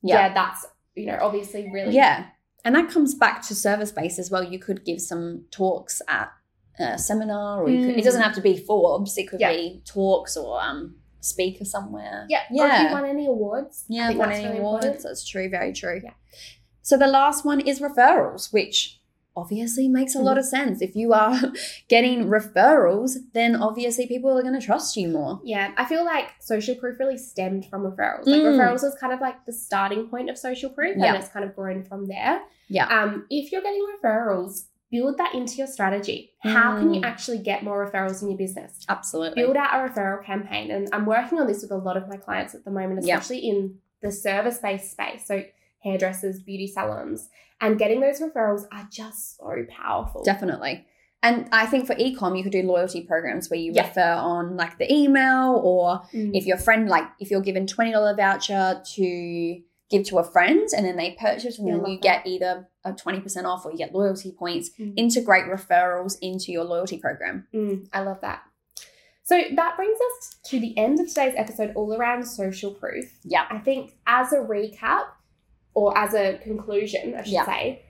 Yeah. 0.02 0.28
yeah, 0.28 0.34
that's 0.34 0.66
you 0.94 1.06
know 1.06 1.18
obviously 1.20 1.70
really 1.72 1.94
Yeah. 1.94 2.26
And 2.64 2.74
that 2.76 2.90
comes 2.90 3.14
back 3.14 3.42
to 3.48 3.54
service 3.56 3.90
based 3.90 4.18
as 4.20 4.30
well. 4.30 4.44
You 4.44 4.58
could 4.60 4.84
give 4.84 5.00
some 5.00 5.46
talks 5.50 6.00
at 6.06 6.30
a 6.78 6.96
seminar, 6.98 7.62
or 7.62 7.68
you 7.68 7.84
could, 7.86 7.96
it 7.96 8.00
Mm. 8.00 8.04
doesn't 8.04 8.22
have 8.22 8.34
to 8.36 8.40
be 8.40 8.56
Forbes. 8.56 9.18
It 9.18 9.28
could 9.28 9.40
Yeah. 9.40 9.50
be 9.52 9.82
talks 9.84 10.36
or 10.36 10.62
um, 10.62 10.96
speaker 11.22 11.64
somewhere. 11.64 12.26
yeah. 12.28 12.40
Or 12.50 12.66
if 12.66 12.72
Yeah. 12.72 12.86
you 12.88 12.92
won 12.92 13.04
any 13.06 13.26
awards, 13.26 13.84
Yeah, 13.88 14.10
won 14.12 14.30
any 14.32 14.44
really 14.44 14.58
awards. 14.58 14.84
important. 14.84 15.04
That's 15.04 15.24
true. 15.26 15.48
Very 15.48 15.72
true. 15.72 16.00
Yeah. 16.04 16.14
So 16.82 16.96
the 16.96 17.06
last 17.06 17.44
one 17.44 17.60
is 17.60 17.80
referrals, 17.80 18.52
which 18.52 18.98
obviously 19.34 19.88
makes 19.88 20.14
a 20.14 20.18
lot 20.20 20.36
of 20.36 20.44
sense. 20.44 20.82
If 20.82 20.94
you 20.94 21.12
are 21.14 21.40
getting 21.88 22.26
referrals, 22.26 23.16
then 23.32 23.56
obviously 23.56 24.06
people 24.06 24.30
are 24.36 24.42
going 24.42 24.58
to 24.60 24.66
trust 24.66 24.94
you 24.96 25.08
more. 25.08 25.40
Yeah, 25.42 25.72
I 25.78 25.84
feel 25.86 26.04
like 26.04 26.26
social 26.40 26.74
proof 26.74 26.98
really 26.98 27.16
stemmed 27.16 27.64
from 27.66 27.82
referrals. 27.82 28.26
Like 28.26 28.42
Mm. 28.42 28.58
referrals 28.58 28.84
is 28.84 28.94
kind 29.00 29.12
of 29.12 29.20
like 29.20 29.46
the 29.46 29.52
starting 29.52 30.08
point 30.08 30.28
of 30.28 30.36
social 30.36 30.68
proof, 30.70 30.96
Yeah. 30.98 31.06
and 31.06 31.16
it's 31.16 31.28
kind 31.28 31.44
of 31.46 31.54
grown 31.56 31.82
from 31.84 32.08
there. 32.08 32.42
Yeah. 32.68 32.86
Um, 32.88 33.26
if 33.30 33.52
you're 33.52 33.62
getting 33.62 33.86
referrals, 33.96 34.64
build 34.92 35.16
that 35.18 35.34
into 35.34 35.56
your 35.56 35.66
strategy. 35.66 36.32
How 36.42 36.76
can 36.78 36.92
you 36.94 37.00
Mm. 37.00 37.06
actually 37.06 37.38
get 37.38 37.64
more 37.64 37.84
referrals 37.84 38.22
in 38.22 38.28
your 38.28 38.38
business? 38.38 38.84
Absolutely. 38.88 39.42
Build 39.42 39.56
out 39.56 39.74
a 39.74 39.88
referral 39.88 40.22
campaign, 40.24 40.70
and 40.70 40.88
I'm 40.92 41.06
working 41.06 41.40
on 41.40 41.46
this 41.48 41.62
with 41.62 41.72
a 41.72 41.76
lot 41.76 41.96
of 41.96 42.06
my 42.08 42.16
clients 42.18 42.54
at 42.54 42.64
the 42.64 42.70
moment, 42.70 43.04
Yeah. 43.04 43.16
especially 43.18 43.38
in 43.48 43.78
the 44.02 44.12
service-based 44.12 44.90
space. 44.92 45.26
So 45.26 45.42
hairdressers, 45.82 46.40
beauty 46.40 46.66
salons, 46.68 47.28
and 47.60 47.78
getting 47.78 48.00
those 48.00 48.20
referrals 48.20 48.66
are 48.70 48.86
just 48.90 49.38
so 49.38 49.64
powerful. 49.68 50.22
Definitely. 50.22 50.86
And 51.24 51.48
I 51.52 51.66
think 51.66 51.86
for 51.86 51.94
ecom, 51.94 52.36
you 52.36 52.42
could 52.42 52.52
do 52.52 52.62
loyalty 52.62 53.02
programs 53.02 53.48
where 53.48 53.58
you 53.60 53.72
Yeah. 53.72 53.86
refer 53.86 54.12
on 54.14 54.56
like 54.56 54.76
the 54.78 54.92
email, 54.92 55.60
or 55.64 56.02
Mm. 56.12 56.36
if 56.36 56.46
your 56.46 56.58
friend, 56.58 56.88
like 56.88 57.04
if 57.20 57.30
you're 57.30 57.40
given 57.40 57.66
twenty 57.66 57.92
dollar 57.92 58.14
voucher 58.14 58.82
to 58.96 59.60
give 59.92 60.04
to 60.08 60.18
a 60.18 60.24
friend, 60.24 60.68
and 60.76 60.84
then 60.84 60.96
they 60.96 61.12
purchase, 61.12 61.58
and 61.58 61.68
Yeah, 61.68 61.74
then 61.76 61.86
you 61.86 61.96
that. 61.98 62.02
get 62.02 62.26
either 62.26 62.68
a 62.84 62.92
twenty 62.92 63.20
percent 63.20 63.46
off 63.46 63.64
or 63.64 63.70
you 63.70 63.78
get 63.78 63.94
loyalty 63.94 64.32
points. 64.32 64.70
Mm. 64.80 64.94
Integrate 64.96 65.44
referrals 65.44 66.16
into 66.20 66.50
your 66.50 66.64
loyalty 66.64 66.98
program. 66.98 67.46
Mm, 67.54 67.88
I 67.92 68.00
love 68.02 68.20
that. 68.22 68.42
So 69.24 69.40
that 69.54 69.76
brings 69.76 69.96
us 70.10 70.36
to 70.46 70.58
the 70.58 70.76
end 70.76 70.98
of 70.98 71.06
today's 71.06 71.34
episode, 71.36 71.72
all 71.76 71.94
around 71.94 72.24
social 72.26 72.72
proof. 72.74 73.04
Yeah. 73.22 73.46
I 73.48 73.58
think 73.58 73.92
as 74.06 74.32
a 74.32 74.38
recap, 74.38 75.04
or 75.74 75.96
as 75.96 76.12
a 76.14 76.38
conclusion, 76.42 77.14
I 77.14 77.22
should 77.22 77.32
Yeah. 77.32 77.46
say, 77.46 77.82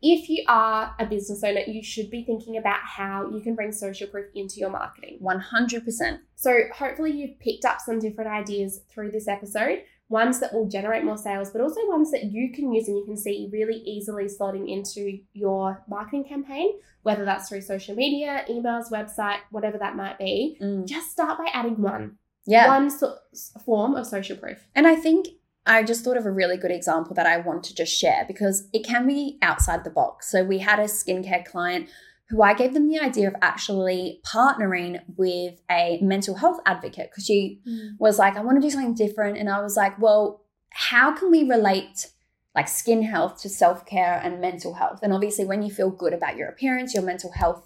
if 0.00 0.28
you 0.28 0.44
are 0.46 0.94
a 1.00 1.04
business 1.06 1.42
owner, 1.42 1.60
you 1.66 1.82
should 1.82 2.08
be 2.10 2.22
thinking 2.22 2.56
about 2.56 2.78
how 2.84 3.28
you 3.30 3.40
can 3.40 3.54
bring 3.56 3.72
social 3.72 4.06
proof 4.06 4.26
into 4.34 4.60
your 4.60 4.70
marketing. 4.70 5.18
100%. 5.20 6.20
So, 6.36 6.60
hopefully, 6.72 7.10
you've 7.12 7.38
picked 7.40 7.64
up 7.64 7.80
some 7.80 7.98
different 7.98 8.30
ideas 8.30 8.82
through 8.90 9.10
this 9.10 9.26
episode, 9.26 9.82
ones 10.08 10.38
that 10.40 10.52
will 10.54 10.68
generate 10.68 11.04
more 11.04 11.16
sales, 11.18 11.50
but 11.50 11.60
also 11.60 11.80
ones 11.88 12.10
that 12.12 12.24
you 12.24 12.52
can 12.52 12.72
use 12.72 12.86
and 12.88 12.96
you 12.96 13.04
can 13.04 13.16
see 13.16 13.48
really 13.52 13.76
easily 13.84 14.24
slotting 14.26 14.70
into 14.70 15.18
your 15.32 15.82
marketing 15.88 16.24
campaign, 16.24 16.70
whether 17.02 17.24
that's 17.24 17.48
through 17.48 17.60
social 17.60 17.94
media, 17.96 18.44
emails, 18.48 18.90
website, 18.90 19.38
whatever 19.50 19.78
that 19.78 19.96
might 19.96 20.18
be. 20.18 20.56
Mm. 20.62 20.86
Just 20.86 21.10
start 21.10 21.38
by 21.38 21.46
adding 21.52 21.80
one, 21.82 22.18
Yeah. 22.46 22.68
one 22.68 22.90
so- 22.90 23.16
form 23.64 23.96
of 23.96 24.06
social 24.06 24.36
proof. 24.36 24.66
And 24.74 24.86
I 24.86 24.94
think 24.94 25.26
I 25.68 25.82
just 25.82 26.04
thought 26.04 26.16
of 26.16 26.24
a 26.24 26.30
really 26.30 26.56
good 26.56 26.70
example 26.70 27.12
that 27.14 27.26
I 27.26 27.38
want 27.38 27.64
to 27.64 27.74
just 27.74 27.92
share 27.92 28.24
because 28.28 28.68
it 28.72 28.86
can 28.86 29.04
be 29.08 29.36
outside 29.42 29.82
the 29.82 29.90
box. 29.90 30.30
So 30.30 30.44
we 30.44 30.58
had 30.58 30.78
a 30.78 30.84
skincare 30.84 31.44
client 31.44 31.88
who 32.28 32.42
I 32.42 32.54
gave 32.54 32.74
them 32.74 32.88
the 32.88 32.98
idea 32.98 33.28
of 33.28 33.36
actually 33.40 34.20
partnering 34.26 35.00
with 35.16 35.60
a 35.70 35.98
mental 36.02 36.34
health 36.34 36.58
advocate 36.66 37.10
because 37.10 37.24
she 37.24 37.60
mm. 37.66 37.90
was 37.98 38.18
like, 38.18 38.36
I 38.36 38.42
want 38.42 38.60
to 38.60 38.66
do 38.66 38.70
something 38.70 38.94
different. 38.94 39.38
And 39.38 39.48
I 39.48 39.60
was 39.60 39.76
like, 39.76 39.98
well, 40.00 40.42
how 40.70 41.14
can 41.14 41.30
we 41.30 41.48
relate 41.48 42.08
like 42.54 42.68
skin 42.68 43.02
health 43.02 43.40
to 43.42 43.48
self 43.48 43.86
care 43.86 44.20
and 44.22 44.40
mental 44.40 44.74
health? 44.74 45.00
And 45.02 45.12
obviously, 45.12 45.44
when 45.44 45.62
you 45.62 45.70
feel 45.70 45.90
good 45.90 46.12
about 46.12 46.36
your 46.36 46.48
appearance, 46.48 46.94
your 46.94 47.04
mental 47.04 47.30
health 47.30 47.62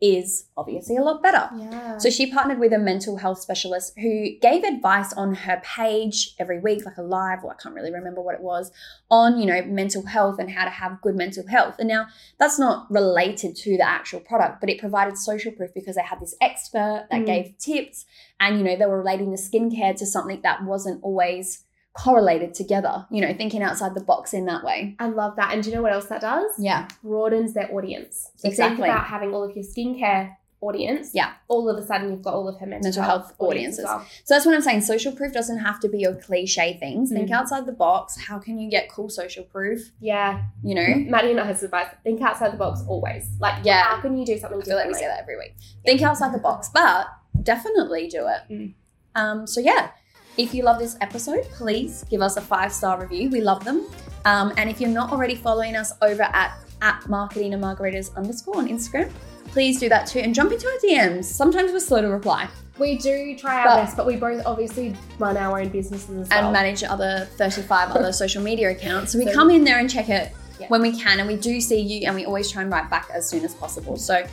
is 0.00 0.46
obviously 0.56 0.96
a 0.96 1.02
lot 1.02 1.22
better. 1.22 1.50
Yeah. 1.56 1.98
So 1.98 2.08
she 2.08 2.32
partnered 2.32 2.58
with 2.58 2.72
a 2.72 2.78
mental 2.78 3.16
health 3.18 3.38
specialist 3.40 3.98
who 3.98 4.30
gave 4.40 4.64
advice 4.64 5.12
on 5.12 5.34
her 5.34 5.60
page 5.62 6.34
every 6.38 6.58
week, 6.58 6.86
like 6.86 6.96
a 6.96 7.02
live, 7.02 7.44
or 7.44 7.52
I 7.52 7.56
can't 7.62 7.74
really 7.74 7.92
remember 7.92 8.22
what 8.22 8.34
it 8.34 8.40
was, 8.40 8.72
on, 9.10 9.38
you 9.38 9.44
know, 9.46 9.62
mental 9.66 10.06
health 10.06 10.38
and 10.38 10.50
how 10.50 10.64
to 10.64 10.70
have 10.70 11.02
good 11.02 11.16
mental 11.16 11.46
health. 11.46 11.74
And 11.78 11.88
now 11.88 12.06
that's 12.38 12.58
not 12.58 12.90
related 12.90 13.56
to 13.56 13.76
the 13.76 13.86
actual 13.86 14.20
product, 14.20 14.60
but 14.60 14.70
it 14.70 14.78
provided 14.80 15.18
social 15.18 15.52
proof 15.52 15.74
because 15.74 15.96
they 15.96 16.02
had 16.02 16.20
this 16.20 16.34
expert 16.40 17.06
that 17.10 17.20
Mm. 17.20 17.26
gave 17.26 17.58
tips 17.58 18.06
and, 18.38 18.58
you 18.58 18.64
know, 18.64 18.76
they 18.76 18.86
were 18.86 18.98
relating 18.98 19.30
the 19.30 19.36
skincare 19.36 19.94
to 19.96 20.06
something 20.06 20.40
that 20.42 20.64
wasn't 20.64 21.02
always 21.02 21.64
correlated 21.92 22.54
together, 22.54 23.06
you 23.10 23.20
know, 23.20 23.32
thinking 23.34 23.62
outside 23.62 23.94
the 23.94 24.00
box 24.00 24.32
in 24.32 24.46
that 24.46 24.62
way. 24.64 24.94
I 24.98 25.08
love 25.08 25.36
that. 25.36 25.52
And 25.52 25.62
do 25.62 25.70
you 25.70 25.76
know 25.76 25.82
what 25.82 25.92
else 25.92 26.06
that 26.06 26.20
does? 26.20 26.52
Yeah. 26.58 26.88
Broadens 27.04 27.52
their 27.52 27.72
audience. 27.74 28.30
So 28.36 28.48
Exactly. 28.48 28.82
think 28.84 28.94
about 28.94 29.06
having 29.06 29.34
all 29.34 29.42
of 29.42 29.54
your 29.56 29.64
skincare 29.64 30.36
audience. 30.62 31.12
Yeah. 31.14 31.32
All 31.48 31.68
of 31.70 31.76
a 31.82 31.84
sudden, 31.86 32.10
you've 32.10 32.22
got 32.22 32.34
all 32.34 32.46
of 32.46 32.58
her 32.60 32.66
mental, 32.66 32.84
Mental 32.88 33.02
health, 33.02 33.22
health 33.28 33.36
audience 33.38 33.78
audiences. 33.78 33.84
well. 33.86 34.06
So 34.24 34.34
that's 34.34 34.44
what 34.46 34.54
I'm 34.54 34.60
saying. 34.60 34.82
Social 34.82 35.10
proof 35.12 35.32
doesn't 35.32 35.58
have 35.58 35.80
to 35.80 35.88
be 35.88 35.98
your 35.98 36.14
cliche 36.14 36.76
things. 36.78 37.10
Think 37.10 37.30
Mm. 37.30 37.34
outside 37.34 37.64
the 37.66 37.72
box. 37.72 38.16
How 38.20 38.38
can 38.38 38.58
you 38.58 38.70
get 38.70 38.90
cool 38.90 39.08
social 39.08 39.42
proof? 39.44 39.90
Yeah. 40.00 40.42
You 40.62 40.74
know, 40.74 40.94
Maddie 41.10 41.30
and 41.32 41.40
I 41.40 41.46
has 41.46 41.62
advice. 41.62 41.88
Think 42.04 42.20
outside 42.20 42.52
the 42.52 42.58
box 42.58 42.82
always. 42.86 43.30
Like, 43.40 43.64
Yeah. 43.64 43.82
how 43.84 44.00
can 44.02 44.16
you 44.18 44.24
do 44.26 44.38
something 44.38 44.60
I 44.60 44.64
feel 44.64 44.76
like 44.76 44.86
we 44.86 44.94
say 44.94 45.06
that 45.06 45.18
every 45.20 45.38
week. 45.38 45.54
Think 45.84 46.02
outside 46.02 46.32
the 46.34 46.38
box, 46.38 46.68
but 46.72 47.06
definitely 47.42 48.06
do 48.08 48.26
it. 48.28 48.52
Mm. 48.52 48.74
Um, 49.16 49.46
so 49.46 49.60
yeah, 49.60 49.90
if 50.36 50.54
you 50.54 50.62
love 50.62 50.78
this 50.78 50.96
episode, 51.00 51.44
please 51.52 52.04
give 52.10 52.20
us 52.22 52.36
a 52.36 52.40
five 52.40 52.72
star 52.72 53.00
review. 53.00 53.30
We 53.30 53.40
love 53.40 53.64
them. 53.64 53.86
Um, 54.24 54.52
and 54.56 54.68
if 54.70 54.80
you're 54.80 54.90
not 54.90 55.12
already 55.12 55.34
following 55.34 55.76
us 55.76 55.92
over 56.02 56.22
at 56.22 56.56
at 56.82 57.06
marketing 57.10 57.52
and 57.52 57.62
margaritas 57.62 58.14
underscore 58.16 58.56
on 58.56 58.66
Instagram, 58.68 59.10
please 59.48 59.78
do 59.78 59.88
that 59.90 60.06
too 60.06 60.20
and 60.20 60.34
jump 60.34 60.50
into 60.52 60.66
our 60.66 60.78
DMs. 60.78 61.24
Sometimes 61.24 61.72
we're 61.72 61.80
slow 61.80 62.00
to 62.00 62.08
reply 62.08 62.48
We 62.78 62.96
do 62.96 63.36
try 63.36 63.58
our 63.58 63.64
But- 63.66 63.76
best, 63.84 63.96
but 63.98 64.06
we 64.06 64.16
both 64.16 64.42
obviously 64.46 64.96
run 65.18 65.36
our 65.36 65.60
own 65.60 65.68
businesses 65.68 66.08
as 66.22 66.28
well. 66.30 66.44
and 66.44 66.52
manage 66.54 66.82
other 66.82 67.28
35 67.36 67.90
other 67.90 68.12
social 68.22 68.42
media 68.42 68.70
accounts. 68.70 69.12
So 69.12 69.18
we 69.18 69.26
So- 69.26 69.34
come 69.34 69.50
in 69.50 69.64
there 69.64 69.78
and 69.78 69.90
check 69.90 70.08
it 70.08 70.32
Yeah. 70.58 70.68
when 70.68 70.80
we 70.80 70.92
can, 70.98 71.18
and 71.18 71.28
we 71.28 71.36
do 71.36 71.60
see 71.60 71.78
you, 71.80 72.06
and 72.06 72.14
we 72.16 72.24
always 72.24 72.50
try 72.50 72.62
and 72.62 72.72
write 72.72 72.88
back 72.88 73.10
as 73.12 73.28
soon 73.28 73.44
as 73.44 73.52
possible. 73.54 73.96
So 73.98 74.24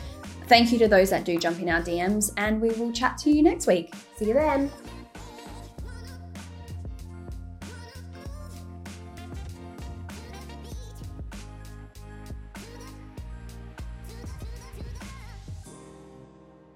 thank 0.46 0.72
you 0.72 0.78
to 0.78 0.88
those 0.88 1.10
that 1.10 1.24
do 1.24 1.36
jump 1.38 1.60
in 1.60 1.68
our 1.68 1.82
DMs, 1.82 2.32
and 2.38 2.58
we 2.62 2.70
will 2.70 2.92
chat 2.92 3.18
to 3.18 3.30
you 3.30 3.42
next 3.42 3.66
week. 3.66 3.92
See 4.16 4.28
you 4.28 4.34
then. 4.34 4.70